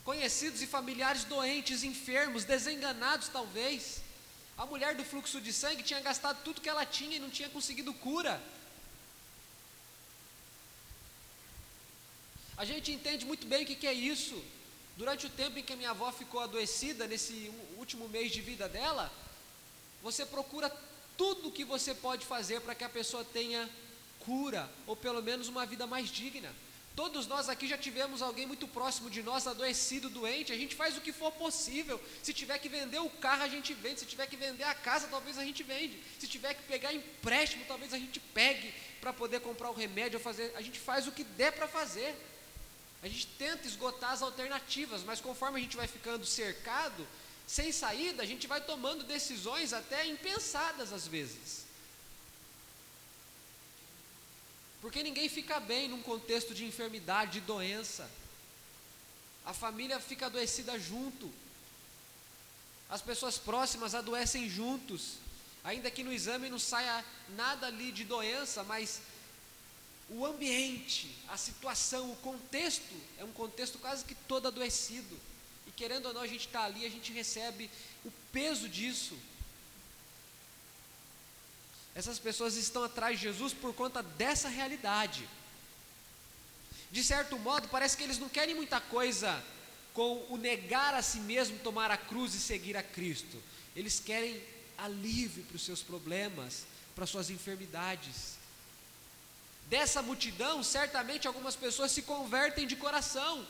[0.02, 4.07] conhecidos e familiares doentes, enfermos, desenganados talvez.
[4.58, 7.48] A mulher do fluxo de sangue tinha gastado tudo que ela tinha e não tinha
[7.48, 8.42] conseguido cura.
[12.56, 14.36] A gente entende muito bem o que, é isso.
[14.96, 19.12] Durante o tempo em que minha avó ficou adoecida, nesse último mês de vida dela,
[20.02, 20.68] você procura
[21.16, 23.70] tudo o que você pode fazer para que a pessoa tenha
[24.18, 26.52] cura, ou pelo menos uma vida mais digna.
[26.98, 30.96] Todos nós aqui já tivemos alguém muito próximo de nós, adoecido, doente, a gente faz
[30.96, 32.00] o que for possível.
[32.24, 34.00] Se tiver que vender o carro, a gente vende.
[34.00, 36.02] Se tiver que vender a casa, talvez a gente vende.
[36.18, 40.52] Se tiver que pegar empréstimo, talvez a gente pegue para poder comprar o remédio fazer.
[40.56, 42.16] A gente faz o que der para fazer.
[43.00, 47.06] A gente tenta esgotar as alternativas, mas conforme a gente vai ficando cercado,
[47.46, 51.67] sem saída, a gente vai tomando decisões até impensadas às vezes.
[54.80, 58.08] Porque ninguém fica bem num contexto de enfermidade, de doença.
[59.44, 61.30] A família fica adoecida junto.
[62.88, 65.14] As pessoas próximas adoecem juntos.
[65.64, 69.02] Ainda que no exame não saia nada ali de doença, mas
[70.08, 75.18] o ambiente, a situação, o contexto é um contexto quase que todo adoecido
[75.78, 77.70] querendo ou não, a gente está ali, a gente recebe
[78.04, 79.16] o peso disso.
[81.98, 85.28] Essas pessoas estão atrás de Jesus por conta dessa realidade.
[86.92, 89.42] De certo modo, parece que eles não querem muita coisa
[89.92, 93.42] com o negar a si mesmo, tomar a cruz e seguir a Cristo.
[93.74, 94.40] Eles querem
[94.78, 98.38] alívio para os seus problemas, para as suas enfermidades.
[99.68, 103.44] Dessa multidão, certamente algumas pessoas se convertem de coração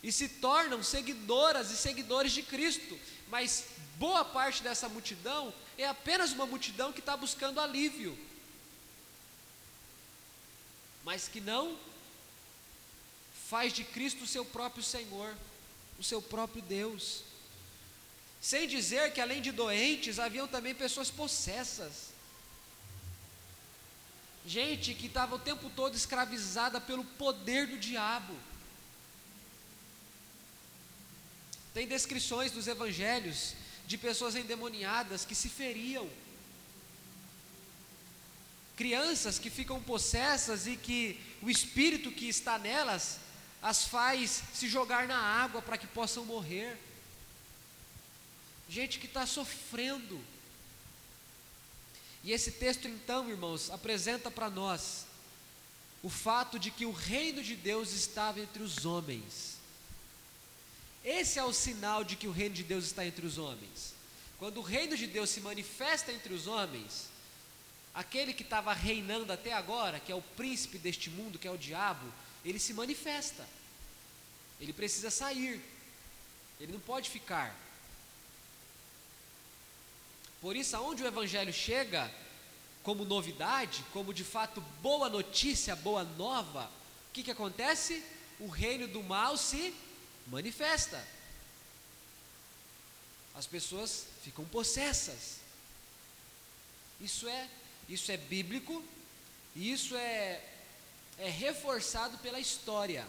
[0.00, 3.64] e se tornam seguidoras e seguidores de Cristo, mas
[3.98, 8.16] boa parte dessa multidão é apenas uma multidão que está buscando alívio,
[11.04, 11.76] mas que não
[13.48, 15.34] faz de Cristo o seu próprio Senhor,
[15.98, 17.24] o seu próprio Deus.
[18.40, 22.12] Sem dizer que além de doentes, haviam também pessoas possessas.
[24.44, 28.34] Gente que estava o tempo todo escravizada pelo poder do diabo.
[31.74, 33.54] Tem descrições dos evangelhos
[33.92, 36.08] de pessoas endemoniadas que se feriam.
[38.74, 43.18] Crianças que ficam possessas e que o espírito que está nelas
[43.60, 46.78] as faz se jogar na água para que possam morrer.
[48.66, 50.18] Gente que está sofrendo.
[52.24, 55.04] E esse texto, então, irmãos, apresenta para nós
[56.02, 59.51] o fato de que o reino de Deus estava entre os homens
[61.04, 63.94] esse é o sinal de que o reino de Deus está entre os homens.
[64.38, 67.08] Quando o reino de Deus se manifesta entre os homens,
[67.94, 71.58] aquele que estava reinando até agora, que é o príncipe deste mundo, que é o
[71.58, 72.12] diabo,
[72.44, 73.46] ele se manifesta.
[74.60, 75.60] Ele precisa sair.
[76.60, 77.56] Ele não pode ficar.
[80.40, 82.12] Por isso, aonde o evangelho chega,
[82.82, 86.70] como novidade, como de fato boa notícia, boa nova,
[87.10, 88.02] o que, que acontece?
[88.40, 89.72] O reino do mal se
[90.26, 91.02] manifesta.
[93.34, 95.38] As pessoas ficam possessas.
[97.00, 97.48] Isso é,
[97.88, 98.84] isso é bíblico,
[99.56, 100.40] e isso é,
[101.18, 103.06] é reforçado pela história.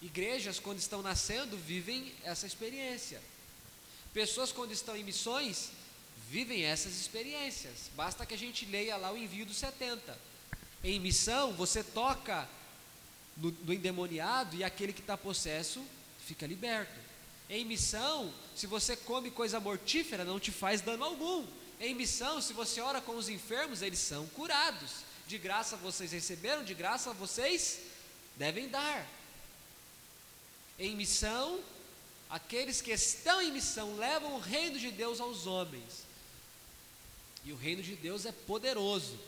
[0.00, 3.22] Igrejas, quando estão nascendo, vivem essa experiência.
[4.12, 5.70] Pessoas, quando estão em missões,
[6.28, 7.88] vivem essas experiências.
[7.94, 10.18] Basta que a gente leia lá o envio dos 70.
[10.82, 12.48] Em missão, você toca
[13.36, 15.84] do, do endemoniado e aquele que está possesso
[16.26, 16.92] fica liberto.
[17.48, 21.46] Em missão, se você come coisa mortífera, não te faz dano algum.
[21.80, 24.90] Em missão, se você ora com os enfermos, eles são curados.
[25.26, 27.80] De graça vocês receberam, de graça vocês
[28.36, 29.06] devem dar.
[30.78, 31.60] Em missão,
[32.30, 36.04] aqueles que estão em missão levam o reino de Deus aos homens.
[37.44, 39.18] E o reino de Deus é poderoso.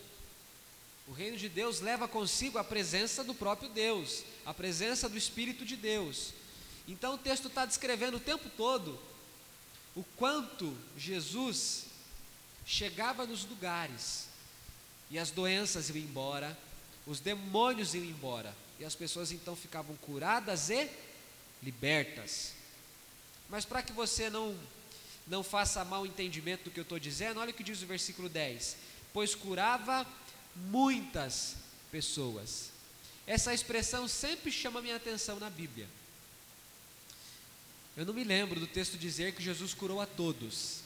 [1.07, 5.65] O reino de Deus leva consigo a presença do próprio Deus, a presença do Espírito
[5.65, 6.33] de Deus.
[6.89, 8.99] Então o texto está descrevendo o tempo todo
[9.95, 11.85] o quanto Jesus
[12.67, 14.29] chegava nos lugares
[15.11, 16.59] e as doenças iam embora,
[17.07, 20.89] os demônios iam embora e as pessoas então ficavam curadas e
[21.63, 22.53] libertas.
[23.49, 24.59] Mas para que você não
[25.27, 28.29] não faça mal entendimento do que eu estou dizendo, olha o que diz o versículo
[28.29, 28.77] 10:
[29.13, 30.07] Pois curava
[30.57, 31.57] muitas
[31.91, 32.71] pessoas.
[33.27, 35.89] Essa expressão sempre chama minha atenção na Bíblia.
[37.97, 40.81] Eu não me lembro do texto dizer que Jesus curou a todos.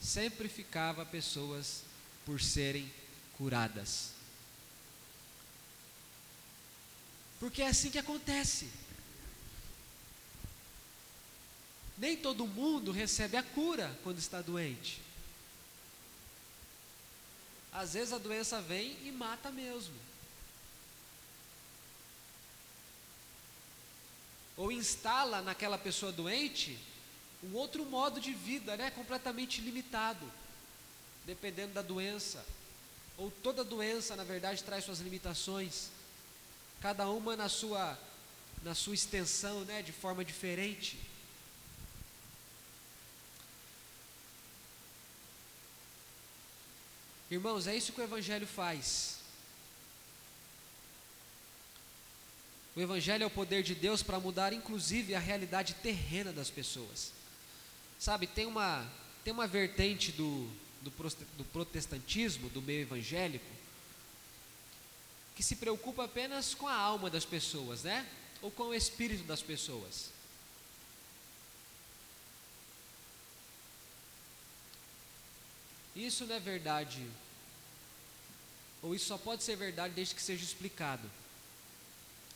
[0.00, 1.82] Sempre ficava pessoas
[2.24, 2.90] por serem
[3.36, 4.12] curadas.
[7.40, 8.68] Porque é assim que acontece.
[11.96, 15.07] Nem todo mundo recebe a cura quando está doente.
[17.72, 19.94] Às vezes a doença vem e mata mesmo.
[24.56, 26.78] Ou instala naquela pessoa doente
[27.42, 30.30] um outro modo de vida, né, completamente limitado,
[31.24, 32.44] dependendo da doença.
[33.16, 35.88] Ou toda doença, na verdade, traz suas limitações.
[36.80, 37.98] Cada uma na sua
[38.62, 40.98] na sua extensão, né, de forma diferente.
[47.30, 49.18] Irmãos, é isso que o Evangelho faz.
[52.74, 57.12] O Evangelho é o poder de Deus para mudar, inclusive, a realidade terrena das pessoas.
[57.98, 58.88] Sabe, tem uma,
[59.24, 60.48] tem uma vertente do,
[60.80, 60.90] do,
[61.36, 63.44] do protestantismo, do meio evangélico,
[65.34, 68.06] que se preocupa apenas com a alma das pessoas, né?
[68.40, 70.10] Ou com o espírito das pessoas.
[75.98, 77.04] Isso não é verdade.
[78.80, 81.10] Ou isso só pode ser verdade desde que seja explicado.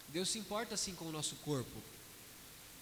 [0.08, 1.80] Deus se importa assim com o nosso corpo.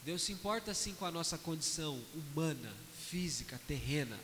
[0.05, 2.75] Deus se importa assim com a nossa condição humana,
[3.09, 4.19] física, terrena.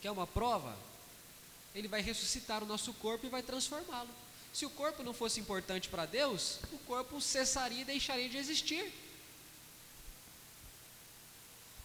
[0.00, 0.74] Quer uma prova?
[1.74, 4.08] Ele vai ressuscitar o nosso corpo e vai transformá-lo.
[4.54, 8.90] Se o corpo não fosse importante para Deus, o corpo cessaria e deixaria de existir.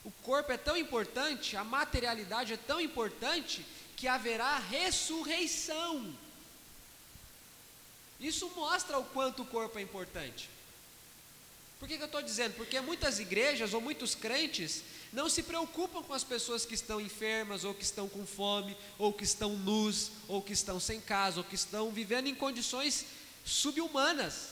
[0.04, 6.16] O corpo é tão importante, a materialidade é tão importante, que haverá ressurreição.
[8.20, 10.50] Isso mostra o quanto o corpo é importante.
[11.80, 12.54] Por que, que eu estou dizendo?
[12.56, 17.64] Porque muitas igrejas ou muitos crentes não se preocupam com as pessoas que estão enfermas,
[17.64, 21.44] ou que estão com fome, ou que estão nus, ou que estão sem casa, ou
[21.44, 23.06] que estão vivendo em condições
[23.44, 24.50] subhumanas.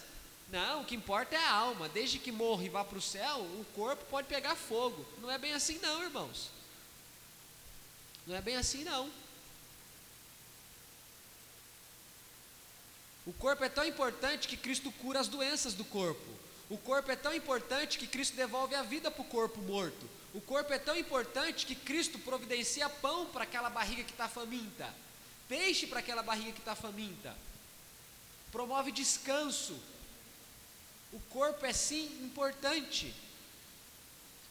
[0.51, 1.87] Não, o que importa é a alma.
[1.89, 5.05] Desde que morra e vá para o céu, o corpo pode pegar fogo.
[5.19, 6.49] Não é bem assim, não, irmãos.
[8.25, 9.09] Não é bem assim, não.
[13.25, 16.39] O corpo é tão importante que Cristo cura as doenças do corpo.
[16.69, 20.09] O corpo é tão importante que Cristo devolve a vida para o corpo morto.
[20.33, 24.87] O corpo é tão importante que Cristo providencia pão para aquela barriga que está faminta,
[25.47, 27.35] peixe para aquela barriga que está faminta,
[28.51, 29.75] promove descanso,
[31.11, 33.13] o corpo é sim importante.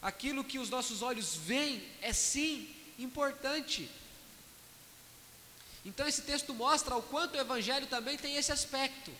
[0.01, 3.89] Aquilo que os nossos olhos veem é sim importante.
[5.85, 9.11] Então esse texto mostra o quanto o evangelho também tem esse aspecto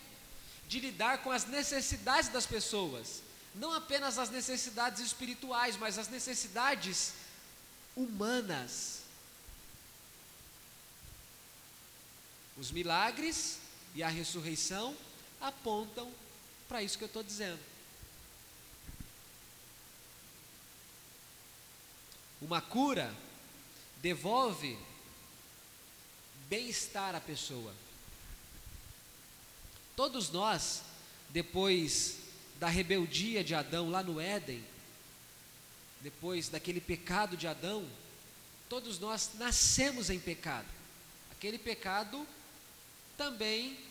[0.68, 3.24] de lidar com as necessidades das pessoas,
[3.56, 7.14] não apenas as necessidades espirituais, mas as necessidades
[7.96, 9.00] humanas.
[12.58, 13.58] Os milagres
[13.96, 14.96] e a ressurreição
[15.42, 16.12] apontam
[16.70, 17.60] para isso que eu estou dizendo.
[22.40, 23.14] Uma cura
[23.98, 24.78] devolve
[26.48, 27.74] bem-estar à pessoa.
[29.96, 30.84] Todos nós,
[31.30, 32.20] depois
[32.60, 34.64] da rebeldia de Adão lá no Éden,
[36.02, 37.86] depois daquele pecado de Adão,
[38.70, 40.68] todos nós nascemos em pecado.
[41.32, 42.26] Aquele pecado
[43.18, 43.89] também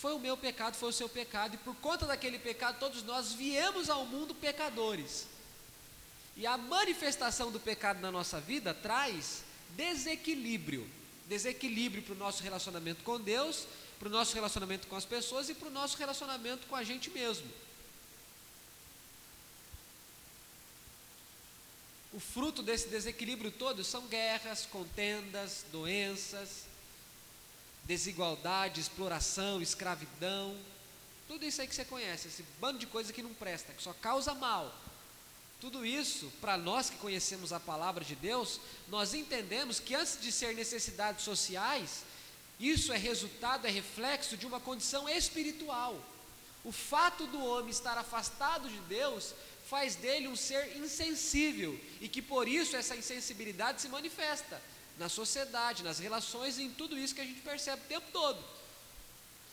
[0.00, 3.32] foi o meu pecado, foi o seu pecado, e por conta daquele pecado, todos nós
[3.32, 5.26] viemos ao mundo pecadores.
[6.36, 10.88] E a manifestação do pecado na nossa vida traz desequilíbrio
[11.28, 13.66] desequilíbrio para o nosso relacionamento com Deus,
[13.98, 17.10] para o nosso relacionamento com as pessoas e para o nosso relacionamento com a gente
[17.10, 17.46] mesmo.
[22.12, 26.64] O fruto desse desequilíbrio todo são guerras, contendas, doenças,
[27.88, 30.54] desigualdade, exploração, escravidão,
[31.26, 33.94] tudo isso aí que você conhece, esse bando de coisa que não presta, que só
[33.94, 34.72] causa mal.
[35.58, 40.30] Tudo isso, para nós que conhecemos a palavra de Deus, nós entendemos que antes de
[40.30, 42.04] ser necessidades sociais,
[42.60, 45.98] isso é resultado, é reflexo de uma condição espiritual.
[46.64, 49.34] O fato do homem estar afastado de Deus
[49.68, 54.60] faz dele um ser insensível e que por isso essa insensibilidade se manifesta
[54.98, 58.42] na sociedade, nas relações em tudo isso que a gente percebe o tempo todo.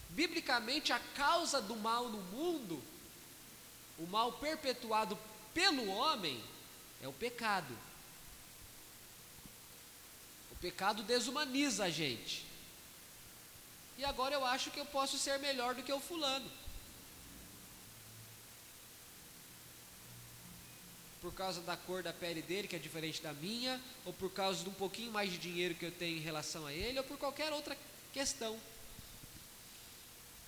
[0.09, 2.81] Biblicamente, a causa do mal no mundo,
[3.97, 5.17] o mal perpetuado
[5.53, 6.43] pelo homem,
[7.01, 7.77] é o pecado.
[10.51, 12.45] O pecado desumaniza a gente.
[13.97, 16.49] E agora eu acho que eu posso ser melhor do que o fulano.
[21.25, 24.61] Por causa da cor da pele dele, que é diferente da minha, ou por causa
[24.61, 27.17] de um pouquinho mais de dinheiro que eu tenho em relação a ele, ou por
[27.17, 27.75] qualquer outra
[28.13, 28.55] questão.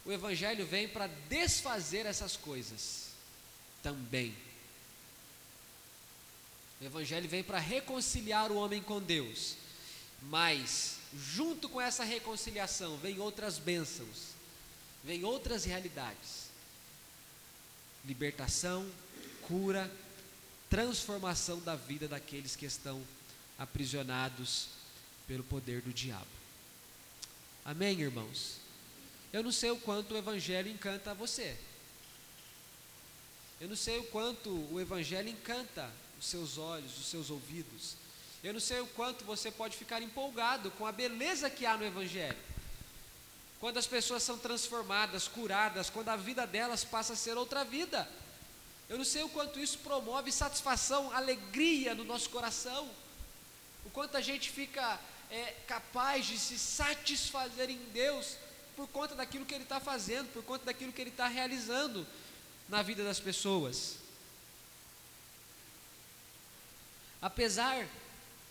[0.05, 3.07] O Evangelho vem para desfazer essas coisas
[3.81, 4.37] também.
[6.79, 9.55] O Evangelho vem para reconciliar o homem com Deus,
[10.21, 14.35] mas, junto com essa reconciliação, vem outras bênçãos,
[15.03, 16.45] vem outras realidades
[18.05, 18.89] libertação,
[19.41, 19.91] cura,
[20.69, 23.01] transformação da vida daqueles que estão
[23.57, 24.69] aprisionados
[25.27, 26.25] pelo poder do diabo.
[27.65, 28.57] Amém, irmãos?
[29.31, 31.57] Eu não sei o quanto o Evangelho encanta você.
[33.59, 37.95] Eu não sei o quanto o Evangelho encanta os seus olhos, os seus ouvidos.
[38.43, 41.85] Eu não sei o quanto você pode ficar empolgado com a beleza que há no
[41.85, 42.37] Evangelho.
[43.59, 48.07] Quando as pessoas são transformadas, curadas, quando a vida delas passa a ser outra vida.
[48.89, 52.89] Eu não sei o quanto isso promove satisfação, alegria no nosso coração,
[53.85, 58.37] o quanto a gente fica é, capaz de se satisfazer em Deus
[58.75, 62.07] por conta daquilo que Ele está fazendo, por conta daquilo que Ele está realizando
[62.69, 63.97] na vida das pessoas.
[67.21, 67.87] Apesar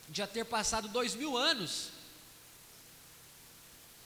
[0.09, 1.91] de já ter passado dois mil anos,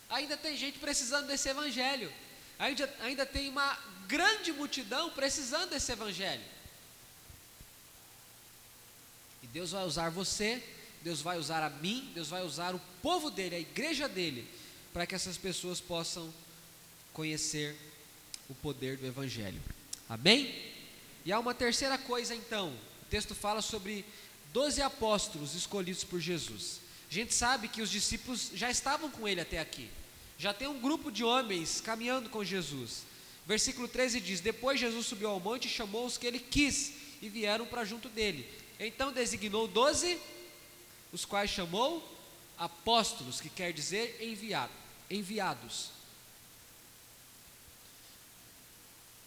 [0.08, 2.12] ainda tem gente precisando desse Evangelho,
[2.58, 3.78] ainda, ainda tem uma
[4.10, 6.42] grande multidão precisando desse evangelho.
[9.42, 10.62] E Deus vai usar você,
[11.00, 14.46] Deus vai usar a mim, Deus vai usar o povo dele, a igreja dele,
[14.92, 16.34] para que essas pessoas possam
[17.12, 17.76] conhecer
[18.48, 19.62] o poder do evangelho.
[20.08, 20.72] Amém?
[21.24, 22.70] E há uma terceira coisa então.
[23.02, 24.04] O texto fala sobre
[24.52, 26.80] doze apóstolos escolhidos por Jesus.
[27.08, 29.88] A gente sabe que os discípulos já estavam com ele até aqui.
[30.36, 33.09] Já tem um grupo de homens caminhando com Jesus.
[33.50, 37.28] Versículo 13 diz: Depois Jesus subiu ao monte e chamou os que ele quis, e
[37.28, 38.48] vieram para junto dele.
[38.78, 40.20] Então designou doze,
[41.12, 42.00] os quais chamou
[42.56, 44.72] apóstolos, que quer dizer enviado,
[45.10, 45.90] enviados.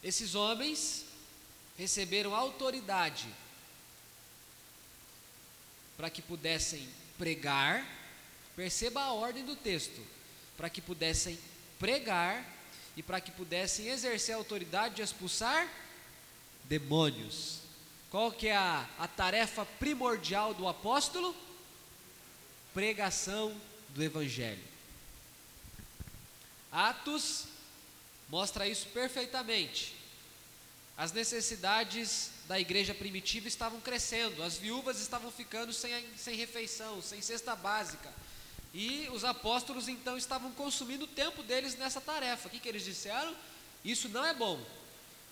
[0.01, 1.03] Esses homens
[1.77, 3.27] receberam autoridade
[5.97, 7.85] para que pudessem pregar,
[8.55, 10.01] perceba a ordem do texto,
[10.55, 11.37] para que pudessem
[11.77, 12.52] pregar
[12.95, 15.67] e para que pudessem exercer a autoridade de expulsar
[16.65, 17.59] demônios.
[18.09, 21.35] Qual que é a, a tarefa primordial do apóstolo?
[22.73, 23.55] Pregação
[23.89, 24.63] do Evangelho.
[26.71, 27.45] Atos
[28.29, 29.95] mostra isso perfeitamente.
[30.95, 37.21] As necessidades da igreja primitiva estavam crescendo, as viúvas estavam ficando sem, sem refeição, sem
[37.21, 38.11] cesta básica,
[38.73, 42.47] e os apóstolos então estavam consumindo o tempo deles nessa tarefa.
[42.47, 43.35] O que, que eles disseram?
[43.85, 44.59] Isso não é bom.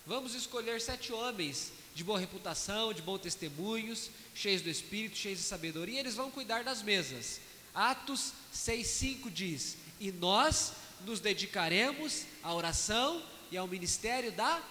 [0.06, 5.44] Vamos escolher sete homens de boa reputação, de bons testemunhos, cheios do Espírito, cheios de
[5.44, 7.40] sabedoria, eles vão cuidar das mesas.
[7.74, 10.72] Atos 6,5 diz: E nós
[11.04, 14.62] nos dedicaremos à oração e ao ministério da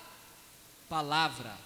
[0.89, 1.57] palavra.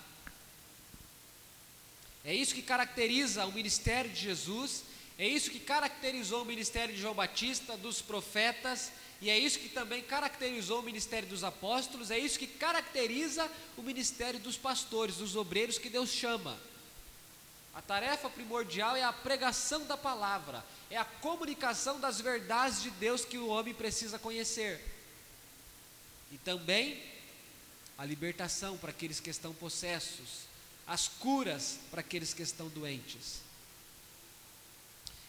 [2.24, 4.84] É isso que caracteriza o ministério de Jesus
[5.18, 8.91] é isso que caracterizou o ministério de João Batista, dos profetas,
[9.22, 13.82] e é isso que também caracterizou o ministério dos apóstolos, é isso que caracteriza o
[13.82, 16.59] ministério dos pastores, dos obreiros que Deus chama.
[17.74, 23.24] A tarefa primordial é a pregação da palavra, é a comunicação das verdades de Deus
[23.24, 24.82] que o homem precisa conhecer.
[26.32, 27.01] E também
[27.97, 30.45] a libertação para aqueles que estão possessos,
[30.86, 33.45] as curas para aqueles que estão doentes.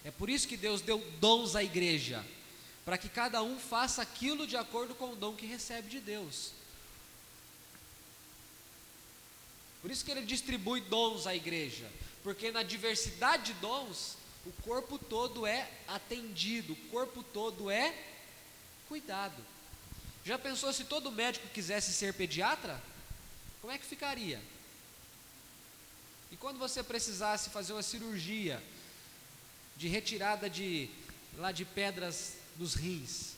[0.07, 2.25] É por isso que Deus deu dons à igreja,
[2.85, 6.53] para que cada um faça aquilo de acordo com o dom que recebe de Deus.
[9.83, 11.91] Por isso que ele distribui dons à igreja,
[12.23, 17.93] Porque na diversidade de dons, o corpo todo é atendido, o corpo todo é
[18.89, 19.45] cuidado.
[20.25, 22.81] Já pensou se todo médico quisesse ser pediatra?
[23.61, 24.41] Como é que ficaria?
[26.31, 28.63] E quando você precisasse fazer uma cirurgia
[29.77, 30.91] de retirada de
[31.37, 33.37] lá de pedras nos rins,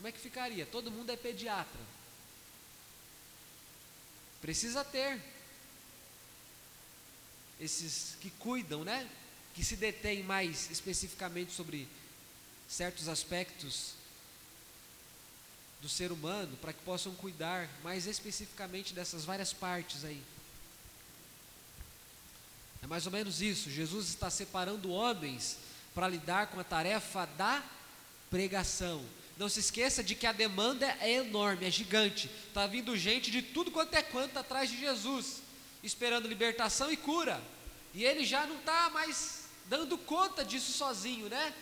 [0.00, 0.64] como é que ficaria?
[0.64, 1.78] Todo mundo é pediatra.
[4.40, 5.20] Precisa ter
[7.60, 9.06] esses que cuidam, né?
[9.54, 11.86] Que se detêm mais especificamente sobre
[12.66, 13.92] certos aspectos
[15.82, 20.22] do ser humano, para que possam cuidar mais especificamente dessas várias partes aí.
[22.82, 23.70] É mais ou menos isso.
[23.70, 25.58] Jesus está separando homens
[25.94, 27.62] para lidar com a tarefa da
[28.30, 29.04] pregação.
[29.36, 32.30] Não se esqueça de que a demanda é enorme, é gigante.
[32.48, 35.42] Está vindo gente de tudo quanto é quanto atrás de Jesus,
[35.82, 37.42] esperando libertação e cura.
[37.94, 41.54] E ele já não está mais dando conta disso sozinho, né?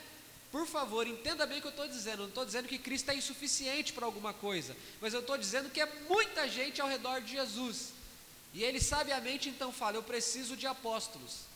[0.51, 2.21] Por favor, entenda bem o que eu estou dizendo.
[2.21, 5.81] Não estou dizendo que Cristo é insuficiente para alguma coisa, mas eu estou dizendo que
[5.81, 7.93] é muita gente ao redor de Jesus.
[8.53, 11.49] E ele sabiamente então fala: Eu preciso de apóstolos.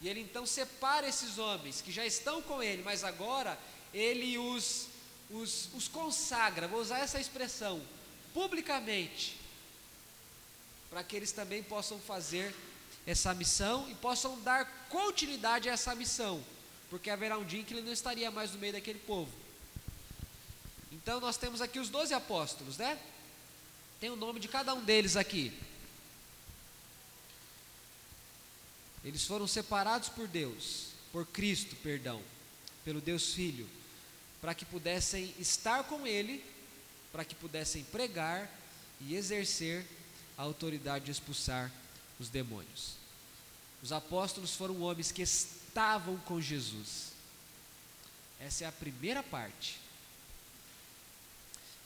[0.00, 3.58] E ele então separa esses homens que já estão com ele, mas agora
[3.92, 4.86] ele os,
[5.30, 7.82] os, os consagra, vou usar essa expressão,
[8.32, 9.36] publicamente,
[10.88, 12.54] para que eles também possam fazer
[13.06, 16.44] essa missão e possam dar continuidade a essa missão,
[16.90, 19.32] porque haverá um dia em que ele não estaria mais no meio daquele povo.
[20.92, 22.98] Então nós temos aqui os doze apóstolos, né?
[23.98, 25.52] Tem o nome de cada um deles aqui.
[29.04, 32.22] Eles foram separados por Deus, por Cristo, perdão,
[32.84, 33.68] pelo Deus Filho,
[34.40, 36.44] para que pudessem estar com Ele,
[37.12, 38.50] para que pudessem pregar
[39.00, 39.86] e exercer
[40.36, 41.72] a autoridade de expulsar
[42.18, 42.94] os demônios.
[43.82, 47.12] Os apóstolos foram homens que estavam com Jesus.
[48.40, 49.78] Essa é a primeira parte.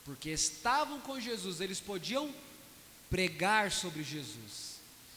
[0.03, 2.33] Porque estavam com Jesus, eles podiam
[3.09, 4.72] pregar sobre Jesus.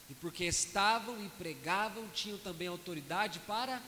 [0.09, 3.83] E porque estavam e pregavam, tinham também autoridade para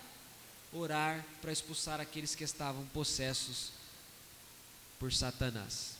[0.72, 3.70] orar, para expulsar aqueles que estavam possessos
[4.98, 5.96] por Satanás.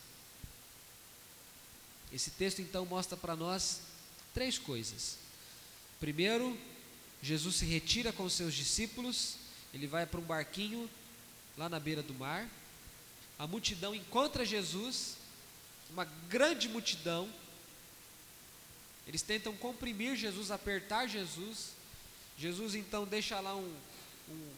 [2.13, 3.81] Esse texto então mostra para nós
[4.35, 5.19] três coisas.
[6.01, 6.59] Primeiro,
[7.23, 9.37] Jesus se retira com seus discípulos,
[9.75, 10.89] ele vai para um barquinho
[11.57, 12.49] lá na beira do mar.
[13.39, 15.17] A multidão encontra Jesus,
[15.91, 17.29] uma grande multidão,
[19.09, 21.71] eles tentam comprimir Jesus, apertar Jesus.
[22.37, 23.75] Jesus então deixa lá um,
[24.29, 24.51] um,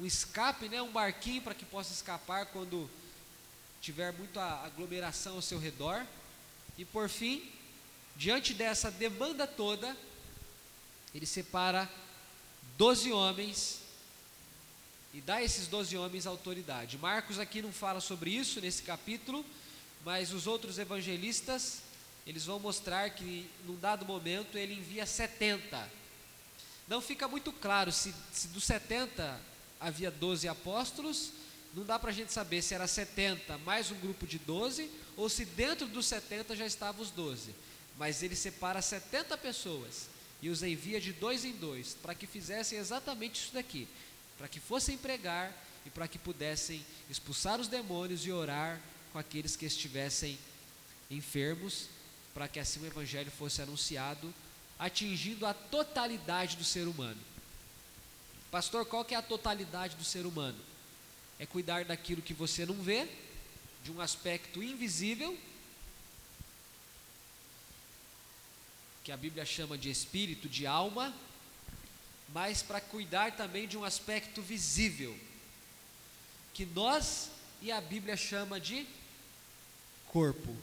[0.00, 2.90] um escape, né, um barquinho para que possa escapar quando
[3.80, 6.04] tiver muita aglomeração ao seu redor.
[6.76, 7.48] E por fim,
[8.16, 9.96] diante dessa demanda toda,
[11.14, 11.88] ele separa
[12.76, 13.80] doze homens
[15.14, 16.98] e dá a esses doze homens autoridade.
[16.98, 19.46] Marcos aqui não fala sobre isso nesse capítulo,
[20.04, 21.85] mas os outros evangelistas
[22.26, 25.88] eles vão mostrar que num dado momento ele envia 70.
[26.88, 29.40] Não fica muito claro se, se dos 70
[29.78, 31.30] havia 12 apóstolos,
[31.72, 35.28] não dá para a gente saber se era 70 mais um grupo de 12 ou
[35.28, 37.54] se dentro dos 70 já estavam os 12.
[37.96, 40.08] Mas ele separa 70 pessoas
[40.42, 43.86] e os envia de dois em dois para que fizessem exatamente isso daqui,
[44.36, 45.52] para que fossem pregar
[45.84, 48.80] e para que pudessem expulsar os demônios e orar
[49.12, 50.38] com aqueles que estivessem
[51.10, 51.88] enfermos
[52.36, 54.32] para que assim o Evangelho fosse anunciado,
[54.78, 57.18] atingindo a totalidade do ser humano.
[58.50, 60.58] Pastor, qual que é a totalidade do ser humano?
[61.38, 63.08] É cuidar daquilo que você não vê,
[63.82, 65.34] de um aspecto invisível,
[69.02, 71.14] que a Bíblia chama de espírito, de alma,
[72.34, 75.18] mas para cuidar também de um aspecto visível,
[76.52, 77.30] que nós
[77.62, 78.86] e a Bíblia chama de
[80.08, 80.54] corpo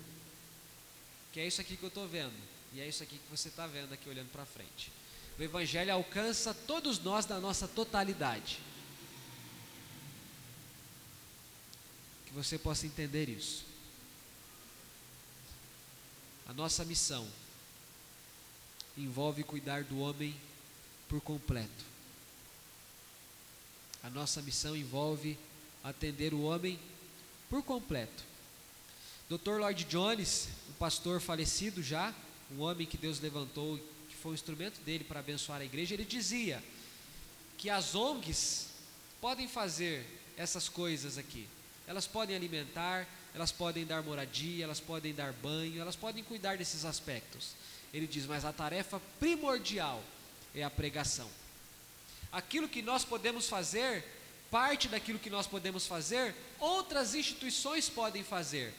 [1.33, 2.33] que é isso aqui que eu estou vendo,
[2.71, 4.91] e é isso aqui que você está vendo aqui olhando para frente.
[5.37, 8.59] O Evangelho alcança todos nós na nossa totalidade.
[12.27, 13.65] Que você possa entender isso.
[16.47, 17.27] A nossa missão
[18.95, 20.39] envolve cuidar do homem
[21.09, 21.83] por completo.
[24.03, 25.37] A nossa missão envolve
[25.83, 26.79] atender o homem
[27.49, 28.32] por completo.
[29.29, 29.59] Dr.
[29.59, 32.13] Lloyd Jones, um pastor falecido já,
[32.51, 33.77] um homem que Deus levantou,
[34.09, 36.61] que foi um instrumento dele para abençoar a igreja, ele dizia
[37.57, 38.67] que as ONGs
[39.21, 40.05] podem fazer
[40.35, 41.47] essas coisas aqui.
[41.87, 46.83] Elas podem alimentar, elas podem dar moradia, elas podem dar banho, elas podem cuidar desses
[46.83, 47.55] aspectos.
[47.93, 50.03] Ele diz, mas a tarefa primordial
[50.53, 51.29] é a pregação.
[52.31, 54.03] Aquilo que nós podemos fazer,
[54.51, 58.73] parte daquilo que nós podemos fazer, outras instituições podem fazer,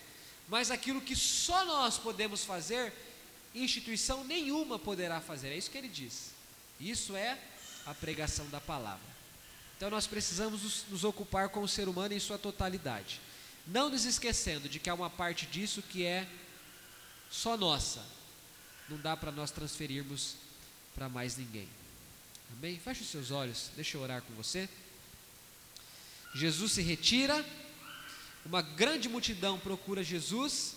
[0.49, 2.93] mas aquilo que só nós podemos fazer,
[3.55, 5.49] instituição nenhuma poderá fazer.
[5.49, 6.31] É isso que ele diz.
[6.79, 7.39] Isso é
[7.87, 9.15] a pregação da palavra.
[9.77, 13.21] Então nós precisamos nos, ocupar com o ser humano em sua totalidade.
[13.67, 16.29] Não nos esquecendo de que há uma parte disso que é
[17.31, 18.05] só nossa.
[18.89, 20.37] Não dá para nós transferirmos
[20.95, 21.69] para mais ninguém.
[22.53, 22.79] Amém?
[22.79, 24.69] Feche os seus olhos, deixa eu orar com você.
[26.35, 27.45] Jesus se retira,
[28.45, 30.77] uma grande multidão procura Jesus,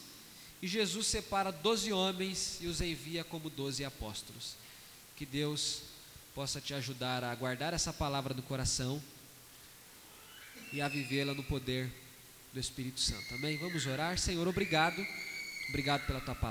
[0.62, 4.56] e Jesus separa doze homens e os envia como doze apóstolos.
[5.16, 5.82] Que Deus
[6.34, 9.02] possa te ajudar a guardar essa palavra no coração
[10.72, 11.92] e a vivê-la no poder
[12.54, 13.34] do Espírito Santo.
[13.36, 13.58] Amém?
[13.58, 14.18] Vamos orar.
[14.18, 15.06] Senhor, obrigado.
[15.70, 16.38] Obrigado pela tua palavra.